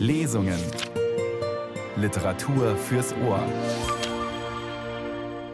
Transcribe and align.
Lesungen. 0.00 0.58
Literatur 1.94 2.74
fürs 2.74 3.12
Ohr. 3.22 3.46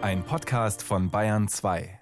Ein 0.03 0.23
Podcast 0.23 0.85
von 0.85 1.11
Bayern 1.11 1.49
2. 1.49 1.99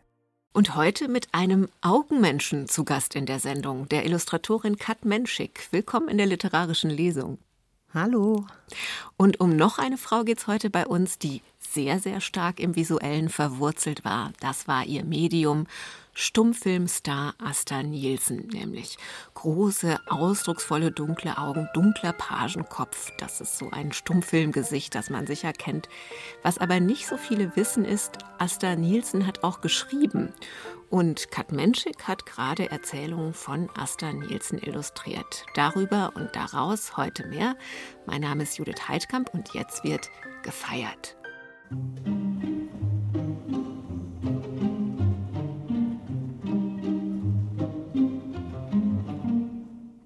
Und 0.52 0.76
heute 0.76 1.08
mit 1.08 1.28
einem 1.32 1.70
Augenmenschen 1.80 2.68
zu 2.68 2.84
Gast 2.84 3.14
in 3.14 3.24
der 3.24 3.40
Sendung, 3.40 3.88
der 3.88 4.04
Illustratorin 4.04 4.76
Kat 4.76 5.06
Menschik. 5.06 5.68
Willkommen 5.70 6.08
in 6.08 6.18
der 6.18 6.26
literarischen 6.26 6.90
Lesung. 6.90 7.38
Hallo. 7.94 8.44
Und 9.16 9.40
um 9.40 9.56
noch 9.56 9.78
eine 9.78 9.96
Frau 9.96 10.22
geht 10.22 10.36
es 10.36 10.46
heute 10.46 10.68
bei 10.68 10.86
uns, 10.86 11.18
die 11.18 11.40
sehr, 11.58 11.98
sehr 11.98 12.20
stark 12.20 12.60
im 12.60 12.76
Visuellen 12.76 13.30
verwurzelt 13.30 14.04
war. 14.04 14.34
Das 14.40 14.68
war 14.68 14.84
ihr 14.84 15.02
Medium. 15.02 15.66
Stummfilmstar 16.14 17.34
Asta 17.38 17.82
Nielsen, 17.82 18.46
nämlich 18.52 18.96
große, 19.34 19.98
ausdrucksvolle, 20.08 20.92
dunkle 20.92 21.36
Augen, 21.38 21.68
dunkler 21.74 22.12
Pagenkopf. 22.12 23.10
Das 23.18 23.40
ist 23.40 23.58
so 23.58 23.70
ein 23.70 23.92
Stummfilmgesicht, 23.92 24.94
das 24.94 25.10
man 25.10 25.26
sicher 25.26 25.52
kennt. 25.52 25.88
Was 26.42 26.58
aber 26.58 26.78
nicht 26.78 27.08
so 27.08 27.16
viele 27.16 27.56
wissen, 27.56 27.84
ist, 27.84 28.18
Asta 28.38 28.76
Nielsen 28.76 29.26
hat 29.26 29.42
auch 29.42 29.60
geschrieben. 29.60 30.32
Und 30.88 31.32
Kat 31.32 31.50
Menschik 31.50 32.06
hat 32.06 32.24
gerade 32.26 32.70
Erzählungen 32.70 33.34
von 33.34 33.68
Asta 33.76 34.12
Nielsen 34.12 34.58
illustriert. 34.58 35.44
Darüber 35.54 36.12
und 36.14 36.36
daraus 36.36 36.96
heute 36.96 37.26
mehr. 37.26 37.56
Mein 38.06 38.20
Name 38.20 38.44
ist 38.44 38.56
Judith 38.58 38.88
Heidkamp 38.88 39.34
und 39.34 39.52
jetzt 39.54 39.82
wird 39.82 40.10
gefeiert. 40.44 41.16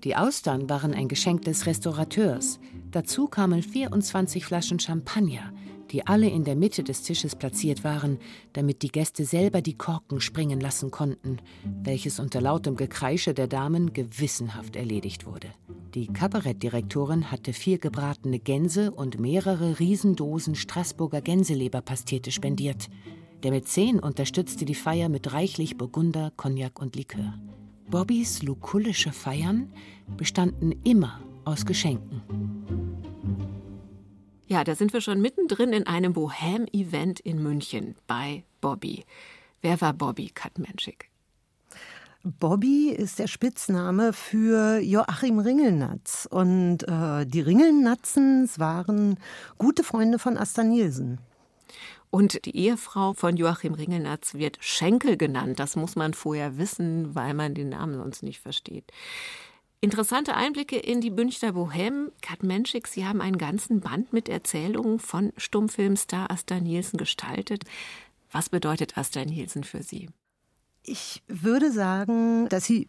Die 0.08 0.16
Austern 0.16 0.70
waren 0.70 0.94
ein 0.94 1.06
Geschenk 1.06 1.42
des 1.42 1.66
Restaurateurs. 1.66 2.60
Dazu 2.90 3.28
kamen 3.28 3.62
24 3.62 4.42
Flaschen 4.42 4.80
Champagner, 4.80 5.52
die 5.90 6.06
alle 6.06 6.30
in 6.30 6.44
der 6.44 6.56
Mitte 6.56 6.82
des 6.82 7.02
Tisches 7.02 7.36
platziert 7.36 7.84
waren, 7.84 8.18
damit 8.54 8.80
die 8.80 8.88
Gäste 8.88 9.26
selber 9.26 9.60
die 9.60 9.76
Korken 9.76 10.22
springen 10.22 10.60
lassen 10.60 10.90
konnten, 10.90 11.42
welches 11.82 12.20
unter 12.20 12.40
lautem 12.40 12.74
Gekreische 12.76 13.34
der 13.34 13.48
Damen 13.48 13.92
gewissenhaft 13.92 14.76
erledigt 14.76 15.26
wurde. 15.26 15.48
Die 15.92 16.06
Kabarettdirektorin 16.06 17.30
hatte 17.30 17.52
vier 17.52 17.76
gebratene 17.76 18.38
Gänse 18.38 18.90
und 18.90 19.20
mehrere 19.20 19.78
Riesendosen 19.78 20.54
Straßburger 20.54 21.20
Gänseleberpastete 21.20 22.30
spendiert. 22.30 22.88
Der 23.42 23.50
Mäzen 23.50 24.00
unterstützte 24.00 24.64
die 24.64 24.74
Feier 24.74 25.10
mit 25.10 25.34
reichlich 25.34 25.76
Burgunder, 25.76 26.32
Cognac 26.34 26.80
und 26.80 26.96
Likör. 26.96 27.34
Bobbys 27.90 28.42
lukullische 28.42 29.12
Feiern 29.12 29.72
bestanden 30.16 30.72
immer 30.84 31.20
aus 31.44 31.66
Geschenken. 31.66 32.22
Ja, 34.46 34.64
da 34.64 34.74
sind 34.74 34.92
wir 34.92 35.00
schon 35.00 35.20
mittendrin 35.20 35.72
in 35.72 35.86
einem 35.86 36.14
Bohem-Event 36.14 37.20
in 37.20 37.42
München 37.42 37.96
bei 38.06 38.44
Bobby. 38.60 39.04
Wer 39.60 39.80
war 39.80 39.92
Bobby 39.92 40.30
Katmenschik? 40.30 41.10
Bobby 42.24 42.90
ist 42.90 43.18
der 43.18 43.26
Spitzname 43.26 44.12
für 44.12 44.78
Joachim 44.80 45.38
Ringelnatz. 45.38 46.26
Und 46.30 46.82
äh, 46.88 47.26
die 47.26 47.40
Ringelnatzens 47.40 48.58
waren 48.58 49.18
gute 49.56 49.84
Freunde 49.84 50.18
von 50.18 50.36
Asta 50.36 50.64
Nielsen. 50.64 51.18
Und 52.10 52.44
die 52.46 52.56
Ehefrau 52.56 53.12
von 53.12 53.36
Joachim 53.36 53.74
Ringelnatz 53.74 54.34
wird 54.34 54.56
Schenkel 54.60 55.16
genannt. 55.16 55.60
Das 55.60 55.76
muss 55.76 55.94
man 55.94 56.14
vorher 56.14 56.56
wissen, 56.56 57.14
weil 57.14 57.34
man 57.34 57.54
den 57.54 57.68
Namen 57.68 57.94
sonst 57.94 58.22
nicht 58.22 58.40
versteht. 58.40 58.90
Interessante 59.80 60.34
Einblicke 60.34 60.76
in 60.76 61.00
die 61.00 61.10
Münchner 61.10 61.50
Bohème. 61.50 62.10
Kat 62.20 62.42
Menschik, 62.42 62.88
Sie 62.88 63.06
haben 63.06 63.20
einen 63.20 63.38
ganzen 63.38 63.80
Band 63.80 64.12
mit 64.12 64.28
Erzählungen 64.28 64.98
von 64.98 65.32
Stummfilmstar 65.36 66.32
Asta 66.32 66.58
Nielsen 66.58 66.96
gestaltet. 66.96 67.62
Was 68.32 68.48
bedeutet 68.48 68.98
Asta 68.98 69.24
Nielsen 69.24 69.62
für 69.62 69.84
Sie? 69.84 70.08
Ich 70.82 71.22
würde 71.28 71.70
sagen, 71.70 72.48
dass 72.48 72.64
sie 72.64 72.88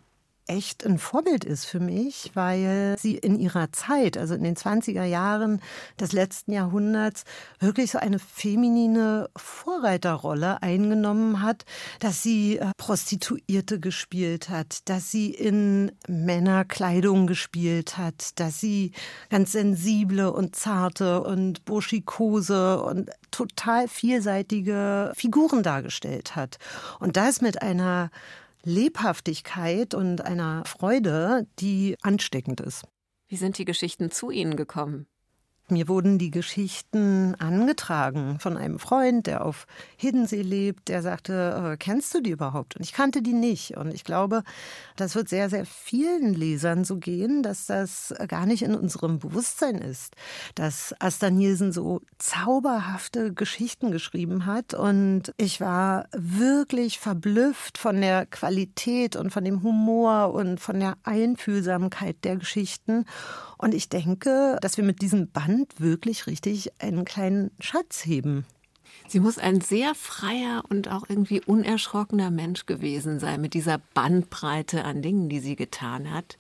echt 0.50 0.86
ein 0.86 0.98
Vorbild 0.98 1.46
ist 1.46 1.66
für 1.66 1.80
mich, 1.80 2.32
weil 2.34 2.96
sie 3.00 3.16
in 3.18 3.40
ihrer 3.40 3.72
Zeit, 3.72 4.18
also 4.18 4.34
in 4.34 4.44
den 4.44 4.56
20er 4.56 5.04
Jahren 5.04 5.62
des 6.00 6.12
letzten 6.12 6.52
Jahrhunderts, 6.52 7.24
wirklich 7.60 7.92
so 7.92 8.00
eine 8.00 8.20
feminine 8.20 9.30
Vorreiterrolle 9.36 10.62
eingenommen 10.64 11.42
hat, 11.42 11.66
dass 12.00 12.24
sie 12.24 12.58
äh, 12.58 12.72
Prostituierte 12.78 13.80
gespielt 13.80 14.50
hat, 14.50 14.90
dass 14.90 15.12
sie 15.12 15.32
in 15.32 15.92
Männerkleidung 16.08 17.28
gespielt 17.28 17.98
hat, 17.98 18.40
dass 18.40 18.60
sie 18.60 18.92
ganz 19.30 19.52
sensible 19.52 20.32
und 20.32 20.56
zarte 20.56 21.22
und 21.22 21.64
burschikose 21.66 22.82
und 22.82 23.12
total 23.30 23.88
vielseitige 23.88 25.12
Figuren 25.16 25.62
dargestellt 25.62 26.36
hat. 26.36 26.58
Und 27.00 27.18
das 27.18 27.42
mit 27.42 27.62
einer 27.62 28.10
Lebhaftigkeit 28.64 29.94
und 29.94 30.22
einer 30.22 30.64
Freude, 30.66 31.48
die 31.60 31.96
ansteckend 32.02 32.62
ist. 32.62 32.86
Wie 33.28 33.38
sind 33.38 33.58
die 33.58 33.66
Geschichten 33.66 34.12
zu 34.12 34.32
Ihnen 34.32 34.56
gekommen? 34.56 35.08
Mir 35.72 35.88
wurden 35.88 36.18
die 36.18 36.32
Geschichten 36.32 37.36
angetragen 37.36 38.40
von 38.40 38.58
einem 38.58 38.80
Freund, 38.80 39.28
der 39.28 39.46
auf 39.46 39.68
Hiddensee 39.98 40.42
lebt, 40.42 40.88
der 40.88 41.02
sagte, 41.02 41.74
äh, 41.74 41.78
kennst 41.78 42.14
du 42.14 42.22
die 42.22 42.32
überhaupt? 42.32 42.76
Und 42.76 42.84
ich 42.84 42.94
kannte 42.94 43.22
die 43.22 43.34
nicht. 43.34 43.78
Und 43.78 43.94
ich 43.94 44.04
glaube, 44.04 44.44
das 44.96 45.16
wird 45.16 45.30
sehr, 45.30 45.50
sehr 45.50 45.66
vielen 45.66 46.34
Lesern 46.34 46.84
so 46.84 46.98
gehen, 46.98 47.44
dass 47.44 47.68
das 47.68 48.14
gar 48.28 48.46
nicht 48.46 48.64
in 48.64 48.76
unserem 48.76 49.20
Bewusstsein 49.20 49.76
ist, 49.76 50.16
dass 50.56 50.96
Asta 51.00 51.30
Nielsen 51.30 51.72
so 51.72 52.02
zauberhafte 52.18 53.34
Geschichten 53.34 53.92
geschrieben 53.92 54.46
hat. 54.46 54.74
Und 54.74 55.34
ich 55.38 55.62
war 55.62 56.06
wirklich 56.16 57.00
verblüfft 57.00 57.78
von 57.78 58.02
der 58.02 58.26
Qualität 58.26 59.16
und 59.16 59.32
von 59.32 59.44
dem 59.44 59.64
Humor 59.64 60.34
und 60.34 60.60
von 60.60 60.80
der 60.80 60.98
Einfühlsamkeit 61.04 62.24
der 62.24 62.38
Geschichten. 62.38 63.06
Und 63.58 63.74
ich 63.74 63.90
denke, 63.90 64.58
dass 64.62 64.78
wir 64.78 64.86
mit 64.86 65.02
diesem 65.02 65.32
Band 65.32 65.59
wirklich 65.78 66.28
richtig 66.28 66.72
einen 66.80 67.06
kleinen 67.06 67.52
Schatz 67.60 68.06
heben. 68.06 68.46
Sie 69.08 69.20
muss 69.20 69.38
ein 69.38 69.62
sehr 69.62 69.96
freier 69.96 70.64
und 70.70 70.90
auch 70.90 71.06
irgendwie 71.10 71.42
unerschrockener 71.42 72.32
Mensch 72.32 72.66
gewesen 72.66 73.20
sein 73.20 73.42
mit 73.42 73.54
dieser 73.54 73.80
Bandbreite 73.94 74.84
an 74.84 75.02
Dingen, 75.02 75.30
die 75.30 75.40
sie 75.40 75.56
getan 75.56 76.14
hat. 76.14 76.38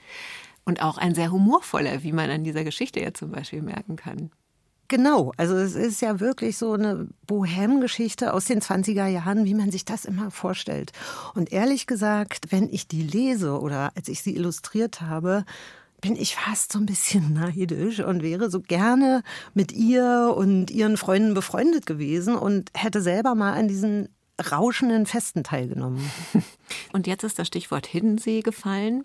Und 0.65 0.83
auch 0.83 0.97
ein 0.97 1.15
sehr 1.15 1.31
humorvoller, 1.31 2.03
wie 2.03 2.11
man 2.11 2.29
an 2.29 2.43
dieser 2.43 2.63
Geschichte 2.63 2.99
ja 2.99 3.13
zum 3.13 3.31
Beispiel 3.31 3.61
merken 3.61 3.95
kann. 3.95 4.29
Genau, 4.89 5.33
also 5.37 5.55
es 5.55 5.75
ist 5.75 6.01
ja 6.01 6.19
wirklich 6.19 6.57
so 6.57 6.73
eine 6.73 7.07
Bohem-Geschichte 7.27 8.33
aus 8.33 8.45
den 8.45 8.59
20er 8.59 9.05
Jahren, 9.05 9.45
wie 9.45 9.53
man 9.53 9.69
sich 9.69 9.85
das 9.85 10.03
immer 10.03 10.31
vorstellt. 10.31 10.93
Und 11.35 11.51
ehrlich 11.51 11.85
gesagt, 11.85 12.51
wenn 12.51 12.67
ich 12.69 12.87
die 12.87 13.03
lese 13.03 13.59
oder 13.59 13.91
als 13.95 14.07
ich 14.07 14.23
sie 14.23 14.35
illustriert 14.35 15.01
habe, 15.01 15.45
bin 16.01 16.15
ich 16.15 16.35
fast 16.35 16.71
so 16.71 16.79
ein 16.79 16.85
bisschen 16.85 17.33
neidisch 17.33 17.99
und 17.99 18.23
wäre 18.23 18.49
so 18.49 18.61
gerne 18.61 19.23
mit 19.53 19.71
ihr 19.71 20.33
und 20.35 20.71
ihren 20.71 20.97
Freunden 20.97 21.33
befreundet 21.33 21.85
gewesen 21.85 22.35
und 22.35 22.69
hätte 22.73 23.01
selber 23.01 23.35
mal 23.35 23.53
an 23.53 23.67
diesen 23.67 24.09
rauschenden 24.51 25.05
Festen 25.05 25.43
teilgenommen. 25.43 26.09
Und 26.93 27.07
jetzt 27.07 27.25
ist 27.25 27.37
das 27.37 27.47
Stichwort 27.47 27.85
Hiddensee 27.85 28.41
gefallen. 28.41 29.03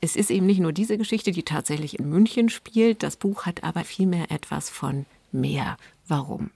Es 0.00 0.14
ist 0.14 0.30
eben 0.30 0.46
nicht 0.46 0.60
nur 0.60 0.72
diese 0.72 0.96
Geschichte, 0.98 1.32
die 1.32 1.42
tatsächlich 1.42 1.98
in 1.98 2.08
München 2.08 2.48
spielt. 2.48 3.02
Das 3.02 3.16
Buch 3.16 3.44
hat 3.44 3.64
aber 3.64 3.82
vielmehr 3.82 4.30
etwas 4.30 4.70
von 4.70 5.06
mehr. 5.32 5.76
Warum? 6.06 6.50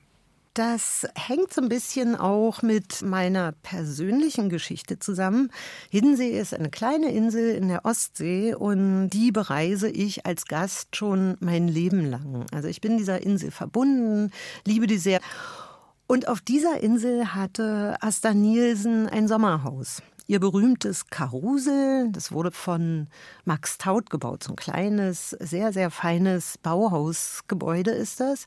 Das 0.54 1.08
hängt 1.14 1.50
so 1.50 1.62
ein 1.62 1.70
bisschen 1.70 2.14
auch 2.14 2.60
mit 2.60 3.00
meiner 3.00 3.52
persönlichen 3.62 4.50
Geschichte 4.50 4.98
zusammen. 4.98 5.50
Hiddensee 5.88 6.38
ist 6.38 6.52
eine 6.52 6.68
kleine 6.68 7.10
Insel 7.10 7.54
in 7.54 7.68
der 7.68 7.86
Ostsee 7.86 8.54
und 8.54 9.08
die 9.08 9.32
bereise 9.32 9.88
ich 9.88 10.26
als 10.26 10.44
Gast 10.44 10.94
schon 10.94 11.38
mein 11.40 11.68
Leben 11.68 12.04
lang. 12.04 12.44
Also 12.52 12.68
ich 12.68 12.82
bin 12.82 12.98
dieser 12.98 13.22
Insel 13.22 13.50
verbunden, 13.50 14.30
liebe 14.66 14.86
die 14.86 14.98
sehr. 14.98 15.20
Und 16.06 16.28
auf 16.28 16.42
dieser 16.42 16.80
Insel 16.80 17.34
hatte 17.34 17.96
Asta 18.02 18.34
Nielsen 18.34 19.08
ein 19.08 19.28
Sommerhaus. 19.28 20.02
Ihr 20.26 20.38
berühmtes 20.38 21.06
Karusel, 21.06 22.10
das 22.12 22.30
wurde 22.30 22.50
von 22.50 23.08
Max 23.46 23.78
Taut 23.78 24.10
gebaut, 24.10 24.44
so 24.44 24.52
ein 24.52 24.56
kleines, 24.56 25.30
sehr, 25.30 25.72
sehr 25.72 25.90
feines 25.90 26.58
Bauhausgebäude 26.58 27.92
ist 27.92 28.20
das. 28.20 28.44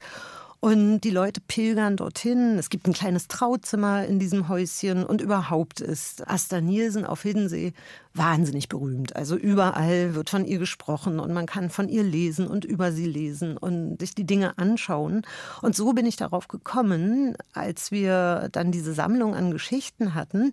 Und 0.59 1.01
die 1.01 1.11
Leute 1.11 1.41
pilgern 1.41 1.97
dorthin. 1.97 2.57
Es 2.57 2.69
gibt 2.69 2.87
ein 2.87 2.93
kleines 2.93 3.27
Trauzimmer 3.27 4.05
in 4.05 4.17
diesem 4.19 4.47
Häuschen. 4.47 5.03
Und 5.03 5.21
überhaupt 5.21 5.79
ist 5.79 6.27
Asta 6.27 6.61
Nielsen 6.61 7.05
auf 7.05 7.21
Hiddensee 7.21 7.73
wahnsinnig 8.15 8.69
berühmt. 8.69 9.15
Also 9.15 9.35
überall 9.35 10.15
wird 10.15 10.29
von 10.29 10.45
ihr 10.45 10.57
gesprochen 10.57 11.19
und 11.19 11.33
man 11.33 11.45
kann 11.45 11.69
von 11.69 11.89
ihr 11.89 12.03
lesen 12.03 12.47
und 12.47 12.65
über 12.65 12.91
sie 12.91 13.05
lesen 13.05 13.57
und 13.57 13.99
sich 13.99 14.15
die 14.15 14.25
Dinge 14.25 14.57
anschauen. 14.57 15.23
Und 15.61 15.75
so 15.75 15.93
bin 15.93 16.05
ich 16.05 16.15
darauf 16.15 16.47
gekommen, 16.47 17.35
als 17.53 17.91
wir 17.91 18.49
dann 18.51 18.71
diese 18.71 18.93
Sammlung 18.93 19.35
an 19.35 19.51
Geschichten 19.51 20.15
hatten, 20.15 20.51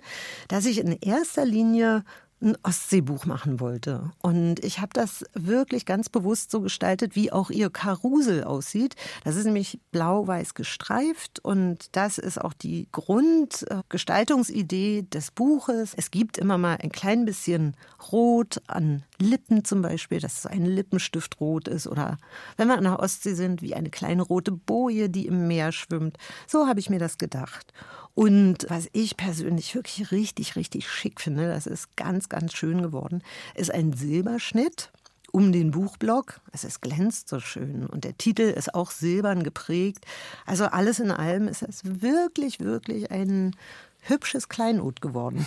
dass 0.48 0.66
ich 0.66 0.78
in 0.78 0.92
erster 1.00 1.44
Linie 1.44 2.04
ein 2.42 2.56
Ostseebuch 2.62 3.26
machen 3.26 3.60
wollte. 3.60 4.10
Und 4.20 4.64
ich 4.64 4.80
habe 4.80 4.92
das 4.92 5.24
wirklich 5.34 5.86
ganz 5.86 6.08
bewusst 6.08 6.50
so 6.50 6.60
gestaltet, 6.60 7.14
wie 7.16 7.32
auch 7.32 7.50
ihr 7.50 7.70
Karusel 7.70 8.44
aussieht. 8.44 8.94
Das 9.24 9.36
ist 9.36 9.44
nämlich 9.44 9.80
blau-weiß 9.92 10.54
gestreift 10.54 11.40
und 11.40 11.86
das 11.92 12.18
ist 12.18 12.40
auch 12.40 12.52
die 12.52 12.88
Grundgestaltungsidee 12.92 15.02
des 15.02 15.30
Buches. 15.30 15.94
Es 15.96 16.10
gibt 16.10 16.38
immer 16.38 16.58
mal 16.58 16.78
ein 16.82 16.90
klein 16.90 17.24
bisschen 17.24 17.76
Rot 18.10 18.60
an 18.66 19.04
Lippen 19.18 19.64
zum 19.64 19.82
Beispiel, 19.82 20.20
dass 20.20 20.40
es 20.40 20.46
ein 20.46 20.66
Lippenstift 20.66 21.40
rot 21.40 21.68
ist 21.68 21.86
oder 21.86 22.18
wenn 22.56 22.68
wir 22.68 22.76
an 22.76 22.84
der 22.84 22.98
Ostsee 22.98 23.34
sind, 23.34 23.62
wie 23.62 23.74
eine 23.74 23.90
kleine 23.90 24.22
rote 24.22 24.52
Boje, 24.52 25.08
die 25.08 25.26
im 25.26 25.46
Meer 25.46 25.72
schwimmt. 25.72 26.18
So 26.46 26.66
habe 26.66 26.80
ich 26.80 26.90
mir 26.90 26.98
das 26.98 27.18
gedacht. 27.18 27.72
Und 28.14 28.66
was 28.68 28.88
ich 28.92 29.16
persönlich 29.16 29.74
wirklich 29.74 30.10
richtig, 30.10 30.56
richtig 30.56 30.88
schick 30.90 31.20
finde, 31.20 31.48
das 31.48 31.66
ist 31.66 31.96
ganz, 31.96 32.28
ganz 32.28 32.52
schön 32.52 32.82
geworden, 32.82 33.22
ist 33.54 33.70
ein 33.70 33.94
Silberschnitt 33.94 34.90
um 35.32 35.50
den 35.50 35.70
Buchblock. 35.70 36.40
Es 36.52 36.62
ist 36.64 36.82
glänzt 36.82 37.28
so 37.28 37.40
schön 37.40 37.86
und 37.86 38.04
der 38.04 38.16
Titel 38.18 38.42
ist 38.42 38.74
auch 38.74 38.90
silbern 38.90 39.42
geprägt. 39.42 40.04
Also 40.46 40.66
alles 40.66 41.00
in 41.00 41.10
allem 41.10 41.48
ist 41.48 41.62
es 41.62 41.80
wirklich, 41.84 42.60
wirklich 42.60 43.10
ein 43.10 43.56
hübsches 44.02 44.48
Kleinod 44.48 45.00
geworden. 45.00 45.46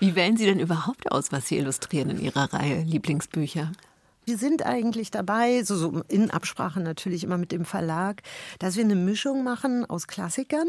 Wie 0.00 0.14
wählen 0.14 0.36
Sie 0.36 0.46
denn 0.46 0.60
überhaupt 0.60 1.12
aus, 1.12 1.30
was 1.30 1.46
Sie 1.46 1.58
illustrieren 1.58 2.10
in 2.10 2.20
Ihrer 2.20 2.52
Reihe 2.52 2.82
Lieblingsbücher? 2.82 3.72
Wir 4.24 4.36
sind 4.36 4.64
eigentlich 4.66 5.10
dabei, 5.10 5.62
so, 5.62 5.76
so 5.76 6.02
in 6.08 6.30
Absprache 6.30 6.80
natürlich 6.80 7.24
immer 7.24 7.38
mit 7.38 7.50
dem 7.50 7.64
Verlag, 7.64 8.22
dass 8.58 8.76
wir 8.76 8.84
eine 8.84 8.94
Mischung 8.94 9.42
machen 9.42 9.88
aus 9.88 10.06
Klassikern, 10.06 10.68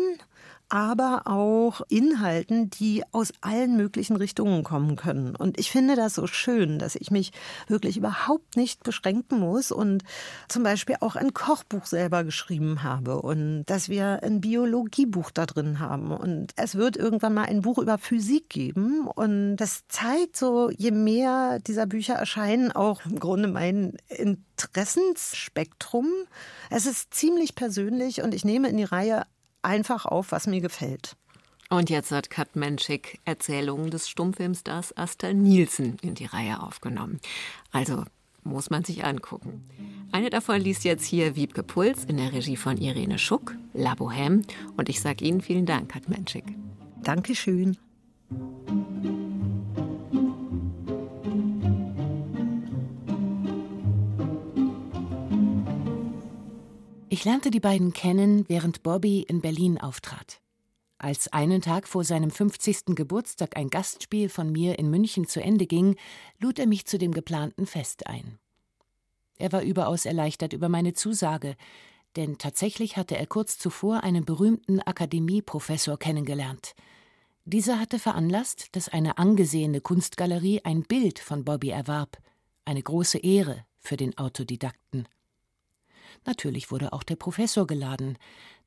aber 0.69 1.23
auch 1.25 1.81
Inhalten, 1.89 2.69
die 2.69 3.03
aus 3.11 3.33
allen 3.41 3.75
möglichen 3.75 4.15
Richtungen 4.15 4.63
kommen 4.63 4.95
können. 4.95 5.35
Und 5.35 5.59
ich 5.59 5.71
finde 5.71 5.95
das 5.95 6.13
so 6.13 6.27
schön, 6.27 6.79
dass 6.79 6.95
ich 6.95 7.11
mich 7.11 7.31
wirklich 7.67 7.97
überhaupt 7.97 8.55
nicht 8.55 8.83
beschränken 8.83 9.39
muss 9.39 9.71
und 9.71 10.03
zum 10.47 10.63
Beispiel 10.63 10.95
auch 11.01 11.15
ein 11.15 11.33
Kochbuch 11.33 11.85
selber 11.85 12.23
geschrieben 12.23 12.83
habe 12.83 13.21
und 13.21 13.65
dass 13.65 13.89
wir 13.89 14.21
ein 14.23 14.41
Biologiebuch 14.41 15.31
da 15.31 15.47
drin 15.47 15.79
haben. 15.79 16.11
Und 16.11 16.53
es 16.55 16.75
wird 16.75 16.97
irgendwann 16.97 17.33
mal 17.33 17.45
ein 17.45 17.61
Buch 17.61 17.79
über 17.79 17.97
Physik 17.97 18.49
geben. 18.49 19.07
Und 19.07 19.57
das 19.57 19.87
zeigt 19.87 20.37
so, 20.37 20.69
je 20.69 20.91
mehr 20.91 21.57
dieser 21.59 21.87
Bücher 21.87 22.13
erscheinen, 22.13 22.71
auch 22.71 23.03
im 23.05 23.19
Grunde 23.19 23.47
mein 23.47 23.97
Interessensspektrum. 24.07 26.05
Es 26.69 26.85
ist 26.85 27.11
ziemlich 27.13 27.55
persönlich 27.55 28.21
und 28.21 28.35
ich 28.35 28.45
nehme 28.45 28.69
in 28.69 28.77
die 28.77 28.83
Reihe 28.83 29.23
einfach 29.61 30.05
auf, 30.05 30.31
was 30.31 30.47
mir 30.47 30.61
gefällt. 30.61 31.15
Und 31.69 31.89
jetzt 31.89 32.11
hat 32.11 32.29
Kat 32.29 32.55
Menschik 32.55 33.19
Erzählungen 33.25 33.91
des 33.91 34.09
Stummfilmstars 34.09 34.97
Asta 34.97 35.33
Nielsen 35.33 35.97
in 36.01 36.15
die 36.15 36.25
Reihe 36.25 36.63
aufgenommen. 36.63 37.19
Also 37.71 38.05
muss 38.43 38.69
man 38.71 38.83
sich 38.83 39.03
angucken. 39.03 39.63
Eine 40.11 40.31
davon 40.31 40.59
liest 40.59 40.83
jetzt 40.83 41.05
hier 41.05 41.35
Wiebke 41.35 41.61
Puls 41.61 42.05
in 42.05 42.17
der 42.17 42.33
Regie 42.33 42.57
von 42.57 42.77
Irene 42.77 43.19
Schuck, 43.19 43.55
La 43.73 43.93
Bohème. 43.93 44.43
Und 44.77 44.89
ich 44.89 45.01
sage 45.01 45.25
Ihnen 45.25 45.41
vielen 45.41 45.67
Dank, 45.67 45.89
Kat 45.89 46.09
Menschik. 46.09 46.45
Dankeschön. 47.03 47.77
Ich 57.19 57.25
lernte 57.25 57.51
die 57.51 57.59
beiden 57.59 57.91
kennen, 57.91 58.47
während 58.47 58.81
Bobby 58.81 59.23
in 59.23 59.41
Berlin 59.41 59.77
auftrat. 59.77 60.39
Als 60.97 61.27
einen 61.33 61.61
Tag 61.61 61.85
vor 61.85 62.05
seinem 62.05 62.31
50. 62.31 62.95
Geburtstag 62.95 63.57
ein 63.57 63.69
Gastspiel 63.69 64.29
von 64.29 64.53
mir 64.53 64.79
in 64.79 64.89
München 64.89 65.27
zu 65.27 65.41
Ende 65.41 65.67
ging, 65.67 65.97
lud 66.39 66.59
er 66.59 66.65
mich 66.65 66.85
zu 66.85 66.97
dem 66.97 67.11
geplanten 67.13 67.65
Fest 67.65 68.07
ein. 68.07 68.39
Er 69.37 69.51
war 69.51 69.63
überaus 69.63 70.05
erleichtert 70.05 70.53
über 70.53 70.69
meine 70.69 70.93
Zusage, 70.93 71.57
denn 72.15 72.37
tatsächlich 72.37 72.95
hatte 72.95 73.17
er 73.17 73.27
kurz 73.27 73.57
zuvor 73.57 74.05
einen 74.05 74.23
berühmten 74.23 74.79
Akademieprofessor 74.79 75.99
kennengelernt. 75.99 76.73
Dieser 77.43 77.81
hatte 77.81 77.99
veranlasst, 77.99 78.77
dass 78.77 78.87
eine 78.87 79.17
angesehene 79.17 79.81
Kunstgalerie 79.81 80.61
ein 80.63 80.83
Bild 80.83 81.19
von 81.19 81.43
Bobby 81.43 81.71
erwarb, 81.71 82.17
eine 82.63 82.81
große 82.81 83.17
Ehre 83.17 83.65
für 83.77 83.97
den 83.97 84.17
Autodidakten. 84.17 85.05
Natürlich 86.25 86.71
wurde 86.71 86.93
auch 86.93 87.03
der 87.03 87.15
Professor 87.15 87.67
geladen, 87.67 88.17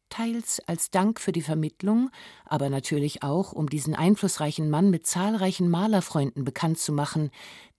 teils 0.09 0.61
als 0.67 0.91
Dank 0.91 1.21
für 1.21 1.33
die 1.33 1.43
Vermittlung, 1.43 2.11
aber 2.45 2.69
natürlich 2.69 3.23
auch, 3.23 3.53
um 3.53 3.69
diesen 3.69 3.95
einflussreichen 3.95 4.69
Mann 4.69 4.91
mit 4.91 5.07
zahlreichen 5.07 5.71
Malerfreunden 5.71 6.45
bekannt 6.45 6.79
zu 6.79 6.93
machen, 6.93 7.31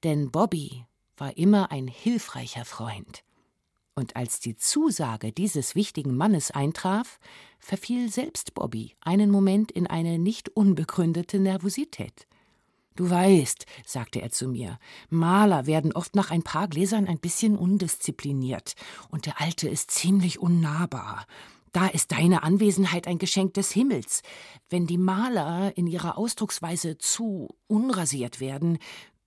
denn 0.03 0.31
Bobby 0.31 0.85
war 1.15 1.37
immer 1.37 1.71
ein 1.71 1.87
hilfreicher 1.87 2.65
Freund. 2.65 3.23
Und 3.95 4.15
als 4.15 4.39
die 4.39 4.55
Zusage 4.55 5.31
dieses 5.31 5.75
wichtigen 5.75 6.17
Mannes 6.17 6.49
eintraf, 6.49 7.19
verfiel 7.59 8.11
selbst 8.11 8.55
Bobby 8.55 8.95
einen 9.01 9.29
Moment 9.29 9.71
in 9.71 9.85
eine 9.85 10.17
nicht 10.17 10.49
unbegründete 10.49 11.37
Nervosität. 11.37 12.27
Du 12.95 13.09
weißt, 13.09 13.65
sagte 13.85 14.21
er 14.21 14.29
zu 14.29 14.47
mir, 14.47 14.77
Maler 15.09 15.65
werden 15.65 15.93
oft 15.93 16.15
nach 16.15 16.29
ein 16.29 16.43
paar 16.43 16.67
Gläsern 16.67 17.07
ein 17.07 17.19
bisschen 17.19 17.57
undiszipliniert, 17.57 18.75
und 19.09 19.25
der 19.25 19.41
Alte 19.41 19.67
ist 19.67 19.91
ziemlich 19.91 20.39
unnahbar. 20.39 21.25
Da 21.71 21.87
ist 21.87 22.11
deine 22.11 22.43
Anwesenheit 22.43 23.07
ein 23.07 23.17
Geschenk 23.17 23.55
des 23.55 23.71
Himmels. 23.71 24.21
Wenn 24.69 24.85
die 24.85 24.99
Maler 24.99 25.75
in 25.75 25.87
ihrer 25.87 26.19
Ausdrucksweise 26.19 26.99
zu 26.99 27.49
unrasiert 27.65 28.39
werden, 28.39 28.77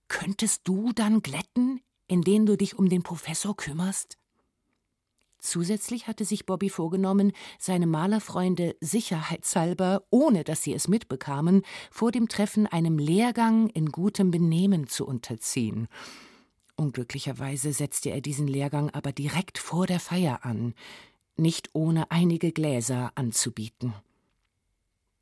könntest 0.07 0.61
du 0.63 0.93
dann 0.93 1.21
glätten, 1.21 1.81
indem 2.07 2.45
du 2.45 2.55
dich 2.55 2.79
um 2.79 2.87
den 2.87 3.03
Professor 3.03 3.55
kümmerst? 3.55 4.17
Zusätzlich 5.39 6.07
hatte 6.07 6.25
sich 6.25 6.45
Bobby 6.45 6.69
vorgenommen, 6.69 7.31
seine 7.59 7.87
Malerfreunde 7.87 8.75
sicherheitshalber, 8.81 10.03
ohne 10.09 10.43
dass 10.43 10.63
sie 10.63 10.73
es 10.73 10.87
mitbekamen, 10.87 11.61
vor 11.91 12.11
dem 12.11 12.27
Treffen 12.27 12.65
einem 12.65 12.97
Lehrgang 12.97 13.69
in 13.69 13.91
gutem 13.91 14.31
Benehmen 14.31 14.87
zu 14.87 15.05
unterziehen. 15.05 15.87
Unglücklicherweise 16.75 17.73
setzte 17.73 18.09
er 18.09 18.21
diesen 18.21 18.47
Lehrgang 18.47 18.89
aber 18.91 19.11
direkt 19.11 19.57
vor 19.57 19.87
der 19.87 19.99
Feier 19.99 20.43
an, 20.43 20.73
nicht 21.35 21.69
ohne 21.73 22.11
einige 22.11 22.51
Gläser 22.51 23.11
anzubieten. 23.15 23.93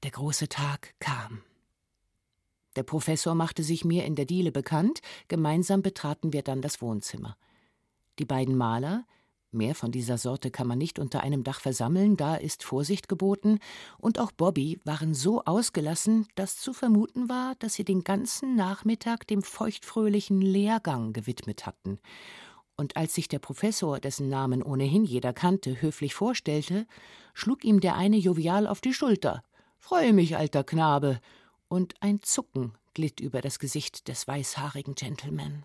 Der 0.04 0.12
große 0.12 0.50
Tag 0.50 0.94
kam. 1.00 1.42
Der 2.76 2.84
Professor 2.84 3.36
machte 3.36 3.64
sich 3.64 3.86
mir 3.86 4.06
in 4.06 4.16
der 4.16 4.26
Diele 4.26 4.52
bekannt, 4.52 5.02
gemeinsam 5.28 5.82
betraten 5.82 6.34
wir 6.34 6.42
dann 6.42 6.62
das 6.62 6.82
Wohnzimmer. 6.82 7.38
Die 8.20 8.26
beiden 8.26 8.56
Maler, 8.56 9.06
Mehr 9.56 9.74
von 9.74 9.92
dieser 9.92 10.18
Sorte 10.18 10.52
kann 10.52 10.68
man 10.68 10.78
nicht 10.78 11.00
unter 11.00 11.22
einem 11.24 11.46
Dach 11.46 11.62
versammeln, 11.62 12.18
da 12.18 12.36
ist 12.36 12.62
Vorsicht 12.62 13.08
geboten, 13.08 13.60
und 13.98 14.20
auch 14.20 14.34
Bobby 14.34 14.82
waren 14.84 15.14
so 15.14 15.46
ausgelassen, 15.46 16.28
dass 16.36 16.58
zu 16.58 16.74
vermuten 16.74 17.30
war, 17.30 17.56
dass 17.60 17.76
sie 17.76 17.86
den 17.86 18.04
ganzen 18.04 18.58
Nachmittag 18.58 19.26
dem 19.28 19.42
feuchtfröhlichen 19.42 20.42
Lehrgang 20.42 21.14
gewidmet 21.14 21.66
hatten. 21.66 22.00
Und 22.76 22.98
als 22.98 23.14
sich 23.14 23.30
der 23.30 23.40
Professor, 23.40 24.02
dessen 24.02 24.28
Namen 24.28 24.62
ohnehin 24.62 25.06
jeder 25.06 25.32
kannte, 25.32 25.82
höflich 25.82 26.14
vorstellte, 26.14 26.86
schlug 27.34 27.64
ihm 27.64 27.80
der 27.80 27.96
eine 27.96 28.18
jovial 28.18 28.68
auf 28.68 28.82
die 28.82 28.94
Schulter. 28.94 29.42
Freue 29.78 30.12
mich, 30.12 30.36
alter 30.36 30.66
Knabe. 30.66 31.22
Und 31.70 31.94
ein 32.02 32.22
Zucken 32.22 32.74
glitt 32.94 33.22
über 33.22 33.40
das 33.40 33.60
Gesicht 33.60 34.10
des 34.10 34.28
weißhaarigen 34.28 34.96
Gentleman. 34.96 35.64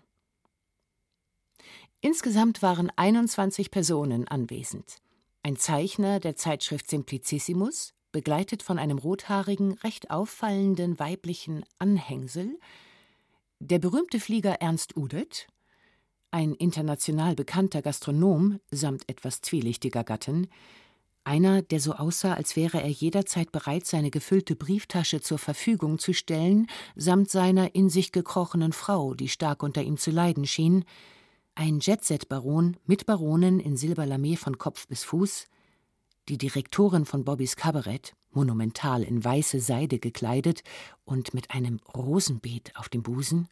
Insgesamt 2.01 2.63
waren 2.63 2.91
21 2.95 3.69
Personen 3.69 4.27
anwesend. 4.27 4.97
Ein 5.43 5.55
Zeichner 5.55 6.19
der 6.19 6.35
Zeitschrift 6.35 6.89
Simplicissimus, 6.89 7.93
begleitet 8.11 8.63
von 8.63 8.79
einem 8.79 8.97
rothaarigen, 8.97 9.73
recht 9.73 10.09
auffallenden 10.09 10.97
weiblichen 10.97 11.63
Anhängsel, 11.77 12.59
der 13.59 13.77
berühmte 13.77 14.19
Flieger 14.19 14.55
Ernst 14.55 14.97
Udet, 14.97 15.47
ein 16.31 16.55
international 16.55 17.35
bekannter 17.35 17.81
Gastronom 17.81 18.59
samt 18.71 19.07
etwas 19.07 19.41
zwielichtiger 19.41 20.03
Gattin, 20.03 20.47
einer, 21.23 21.61
der 21.61 21.79
so 21.79 21.93
aussah, 21.93 22.33
als 22.33 22.55
wäre 22.55 22.81
er 22.81 22.89
jederzeit 22.89 23.51
bereit, 23.51 23.85
seine 23.85 24.09
gefüllte 24.09 24.55
Brieftasche 24.55 25.21
zur 25.21 25.37
Verfügung 25.37 25.99
zu 25.99 26.13
stellen, 26.13 26.65
samt 26.95 27.29
seiner 27.29 27.75
in 27.75 27.89
sich 27.89 28.11
gekrochenen 28.11 28.73
Frau, 28.73 29.13
die 29.13 29.27
stark 29.27 29.61
unter 29.61 29.83
ihm 29.83 29.97
zu 29.97 30.09
leiden 30.09 30.47
schien, 30.47 30.83
ein 31.61 31.79
Jetset-Baron 31.79 32.75
mit 32.87 33.05
Baronin 33.05 33.59
in 33.59 33.77
Silberlamé 33.77 34.35
von 34.35 34.57
Kopf 34.57 34.87
bis 34.87 35.03
Fuß, 35.03 35.45
die 36.27 36.39
Direktorin 36.39 37.05
von 37.05 37.23
Bobbys 37.23 37.55
Kabarett, 37.55 38.15
monumental 38.31 39.03
in 39.03 39.23
weiße 39.23 39.59
Seide 39.59 39.99
gekleidet 39.99 40.63
und 41.05 41.35
mit 41.35 41.51
einem 41.51 41.79
Rosenbeet 41.95 42.75
auf 42.77 42.89
dem 42.89 43.03
Busen, 43.03 43.47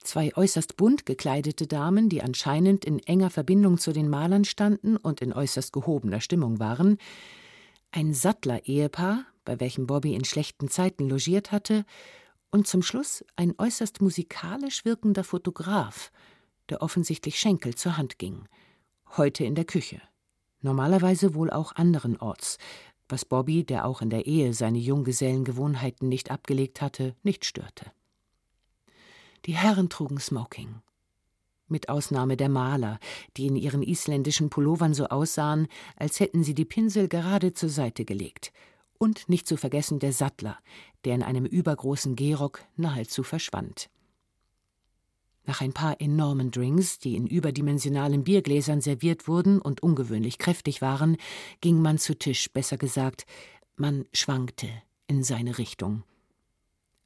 zwei 0.00 0.36
äußerst 0.36 0.76
bunt 0.76 1.06
gekleidete 1.06 1.68
Damen, 1.68 2.08
die 2.08 2.22
anscheinend 2.22 2.84
in 2.84 2.98
enger 2.98 3.30
Verbindung 3.30 3.78
zu 3.78 3.92
den 3.92 4.10
Malern 4.10 4.44
standen 4.44 4.96
und 4.96 5.22
in 5.22 5.32
äußerst 5.32 5.72
gehobener 5.72 6.20
Stimmung 6.20 6.58
waren, 6.58 6.98
ein 7.92 8.14
Sattler-Ehepaar, 8.14 9.26
bei 9.44 9.60
welchem 9.60 9.86
Bobby 9.86 10.14
in 10.14 10.24
schlechten 10.24 10.68
Zeiten 10.68 11.08
logiert 11.08 11.52
hatte, 11.52 11.84
Und 12.54 12.66
zum 12.66 12.82
Schluss 12.82 13.24
ein 13.34 13.54
äußerst 13.56 14.02
musikalisch 14.02 14.84
wirkender 14.84 15.24
Fotograf, 15.24 16.10
der 16.72 16.80
offensichtlich 16.80 17.38
Schenkel 17.38 17.74
zur 17.74 17.98
Hand 17.98 18.18
ging. 18.18 18.48
Heute 19.18 19.44
in 19.44 19.54
der 19.54 19.66
Küche. 19.66 20.00
Normalerweise 20.62 21.34
wohl 21.34 21.50
auch 21.50 21.72
anderenorts, 21.76 22.56
was 23.10 23.26
Bobby, 23.26 23.62
der 23.62 23.84
auch 23.84 24.00
in 24.00 24.08
der 24.08 24.24
Ehe 24.24 24.54
seine 24.54 24.78
Junggesellengewohnheiten 24.78 26.08
nicht 26.08 26.30
abgelegt 26.30 26.80
hatte, 26.80 27.14
nicht 27.22 27.44
störte. 27.44 27.92
Die 29.44 29.54
Herren 29.54 29.90
trugen 29.90 30.18
Smoking. 30.18 30.80
Mit 31.68 31.90
Ausnahme 31.90 32.38
der 32.38 32.48
Maler, 32.48 32.98
die 33.36 33.48
in 33.48 33.56
ihren 33.56 33.82
isländischen 33.82 34.48
Pullovern 34.48 34.94
so 34.94 35.08
aussahen, 35.08 35.68
als 35.96 36.20
hätten 36.20 36.42
sie 36.42 36.54
die 36.54 36.64
Pinsel 36.64 37.06
gerade 37.06 37.52
zur 37.52 37.68
Seite 37.68 38.06
gelegt. 38.06 38.50
Und 38.96 39.28
nicht 39.28 39.46
zu 39.46 39.58
vergessen 39.58 39.98
der 39.98 40.14
Sattler, 40.14 40.56
der 41.04 41.16
in 41.16 41.22
einem 41.22 41.44
übergroßen 41.44 42.16
Gehrock 42.16 42.64
nahezu 42.76 43.24
verschwand. 43.24 43.90
Nach 45.44 45.60
ein 45.60 45.72
paar 45.72 46.00
enormen 46.00 46.50
Drinks, 46.50 46.98
die 46.98 47.16
in 47.16 47.26
überdimensionalen 47.26 48.22
Biergläsern 48.24 48.80
serviert 48.80 49.26
wurden 49.26 49.60
und 49.60 49.82
ungewöhnlich 49.82 50.38
kräftig 50.38 50.82
waren, 50.82 51.16
ging 51.60 51.82
man 51.82 51.98
zu 51.98 52.16
Tisch, 52.16 52.52
besser 52.52 52.76
gesagt, 52.76 53.26
man 53.76 54.04
schwankte 54.12 54.68
in 55.08 55.24
seine 55.24 55.58
Richtung. 55.58 56.04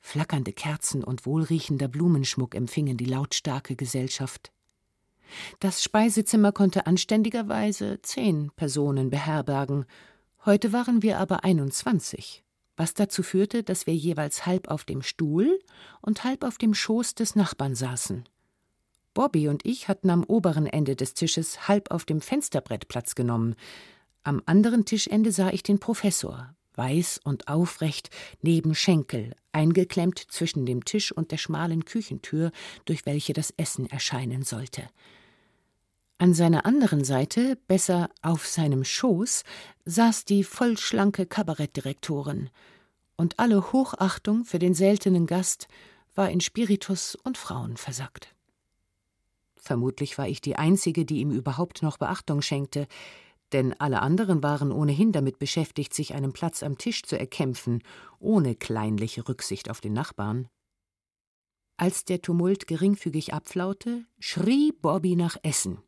Flackernde 0.01 0.53
Kerzen 0.53 1.03
und 1.03 1.27
wohlriechender 1.27 1.89
Blumenschmuck 1.89 2.55
empfingen 2.55 2.97
die 2.97 3.07
lautstarke 3.07 3.75
Gesellschaft. 3.75 4.53
Das 5.59 5.83
Speisezimmer 5.83 6.53
konnte 6.53 6.87
anständigerweise 6.87 8.01
zehn 8.03 8.53
Personen 8.55 9.11
beherbergen, 9.11 9.85
heute 10.45 10.73
waren 10.73 11.03
wir 11.03 11.19
aber 11.19 11.43
einundzwanzig, 11.43 12.45
was 12.77 12.95
dazu 12.95 13.23
führte, 13.23 13.63
dass 13.63 13.87
wir 13.87 13.95
jeweils 13.95 14.47
halb 14.47 14.69
auf 14.69 14.85
dem 14.85 15.03
Stuhl 15.03 15.59
und 16.01 16.25
halb 16.25 16.45
auf 16.45 16.59
dem 16.59 16.75
Schoß 16.75 17.15
des 17.15 17.37
Nachbarn 17.37 17.75
saßen. 17.75 18.25
Bobby 19.15 19.49
und 19.49 19.65
ich 19.65 19.89
hatten 19.89 20.11
am 20.11 20.25
oberen 20.25 20.67
Ende 20.67 20.95
des 20.95 21.15
Tisches 21.15 21.69
halb 21.69 21.91
auf 21.91 22.05
dem 22.05 22.21
Fensterbrett 22.21 22.87
Platz 22.89 23.15
genommen. 23.15 23.55
Am 24.25 24.43
anderen 24.45 24.85
Tischende 24.85 25.33
sah 25.33 25.51
ich 25.51 25.63
den 25.63 25.79
Professor, 25.79 26.55
weiß 26.75 27.21
und 27.25 27.49
aufrecht, 27.49 28.11
neben 28.43 28.75
Schenkel, 28.75 29.35
eingeklemmt 29.53 30.19
zwischen 30.19 30.67
dem 30.67 30.85
Tisch 30.85 31.13
und 31.13 31.31
der 31.31 31.39
schmalen 31.39 31.87
Küchentür, 31.87 32.53
durch 32.85 33.07
welche 33.07 33.33
das 33.33 33.55
Essen 33.57 33.87
erscheinen 33.87 34.43
sollte. 34.43 34.83
An 36.19 36.33
seiner 36.33 36.65
anderen 36.65 37.05
Seite, 37.05 37.59
besser 37.69 38.09
auf 38.23 38.47
seinem 38.47 38.85
Schoß, 38.85 39.45
saß 39.85 40.25
die 40.25 40.45
vollschlanke 40.45 41.27
Kabarettdirektorin, 41.27 42.49
und 43.17 43.39
alle 43.39 43.73
Hochachtung 43.73 44.45
für 44.45 44.59
den 44.59 44.75
seltenen 44.75 45.27
Gast 45.27 45.69
war 46.15 46.31
in 46.31 46.41
Spiritus 46.41 47.17
und 47.17 47.37
Frauen 47.37 47.77
versackt. 47.77 48.35
Vermutlich 49.57 50.17
war 50.17 50.27
ich 50.27 50.41
die 50.41 50.57
Einzige, 50.57 51.05
die 51.05 51.21
ihm 51.21 51.31
überhaupt 51.31 51.83
noch 51.83 51.99
Beachtung 51.99 52.41
schenkte, 52.41 52.87
denn 53.53 53.79
alle 53.79 54.01
anderen 54.01 54.43
waren 54.43 54.73
ohnehin 54.73 55.13
damit 55.13 55.39
beschäftigt, 55.39 55.93
sich 55.93 56.15
einen 56.15 56.33
Platz 56.33 56.63
am 56.63 56.79
Tisch 56.79 57.03
zu 57.03 57.19
erkämpfen, 57.19 57.83
ohne 58.19 58.55
kleinliche 58.55 59.29
Rücksicht 59.29 59.71
auf 59.71 59.81
den 59.83 59.93
Nachbarn. 59.93 60.49
Als 61.77 62.07
der 62.07 62.23
Tumult 62.23 62.67
geringfügig 62.67 63.35
abflaute, 63.35 64.07
schrie 64.19 64.73
Bobby 64.73 65.15
nach 65.15 65.37
Essen. 65.43 65.79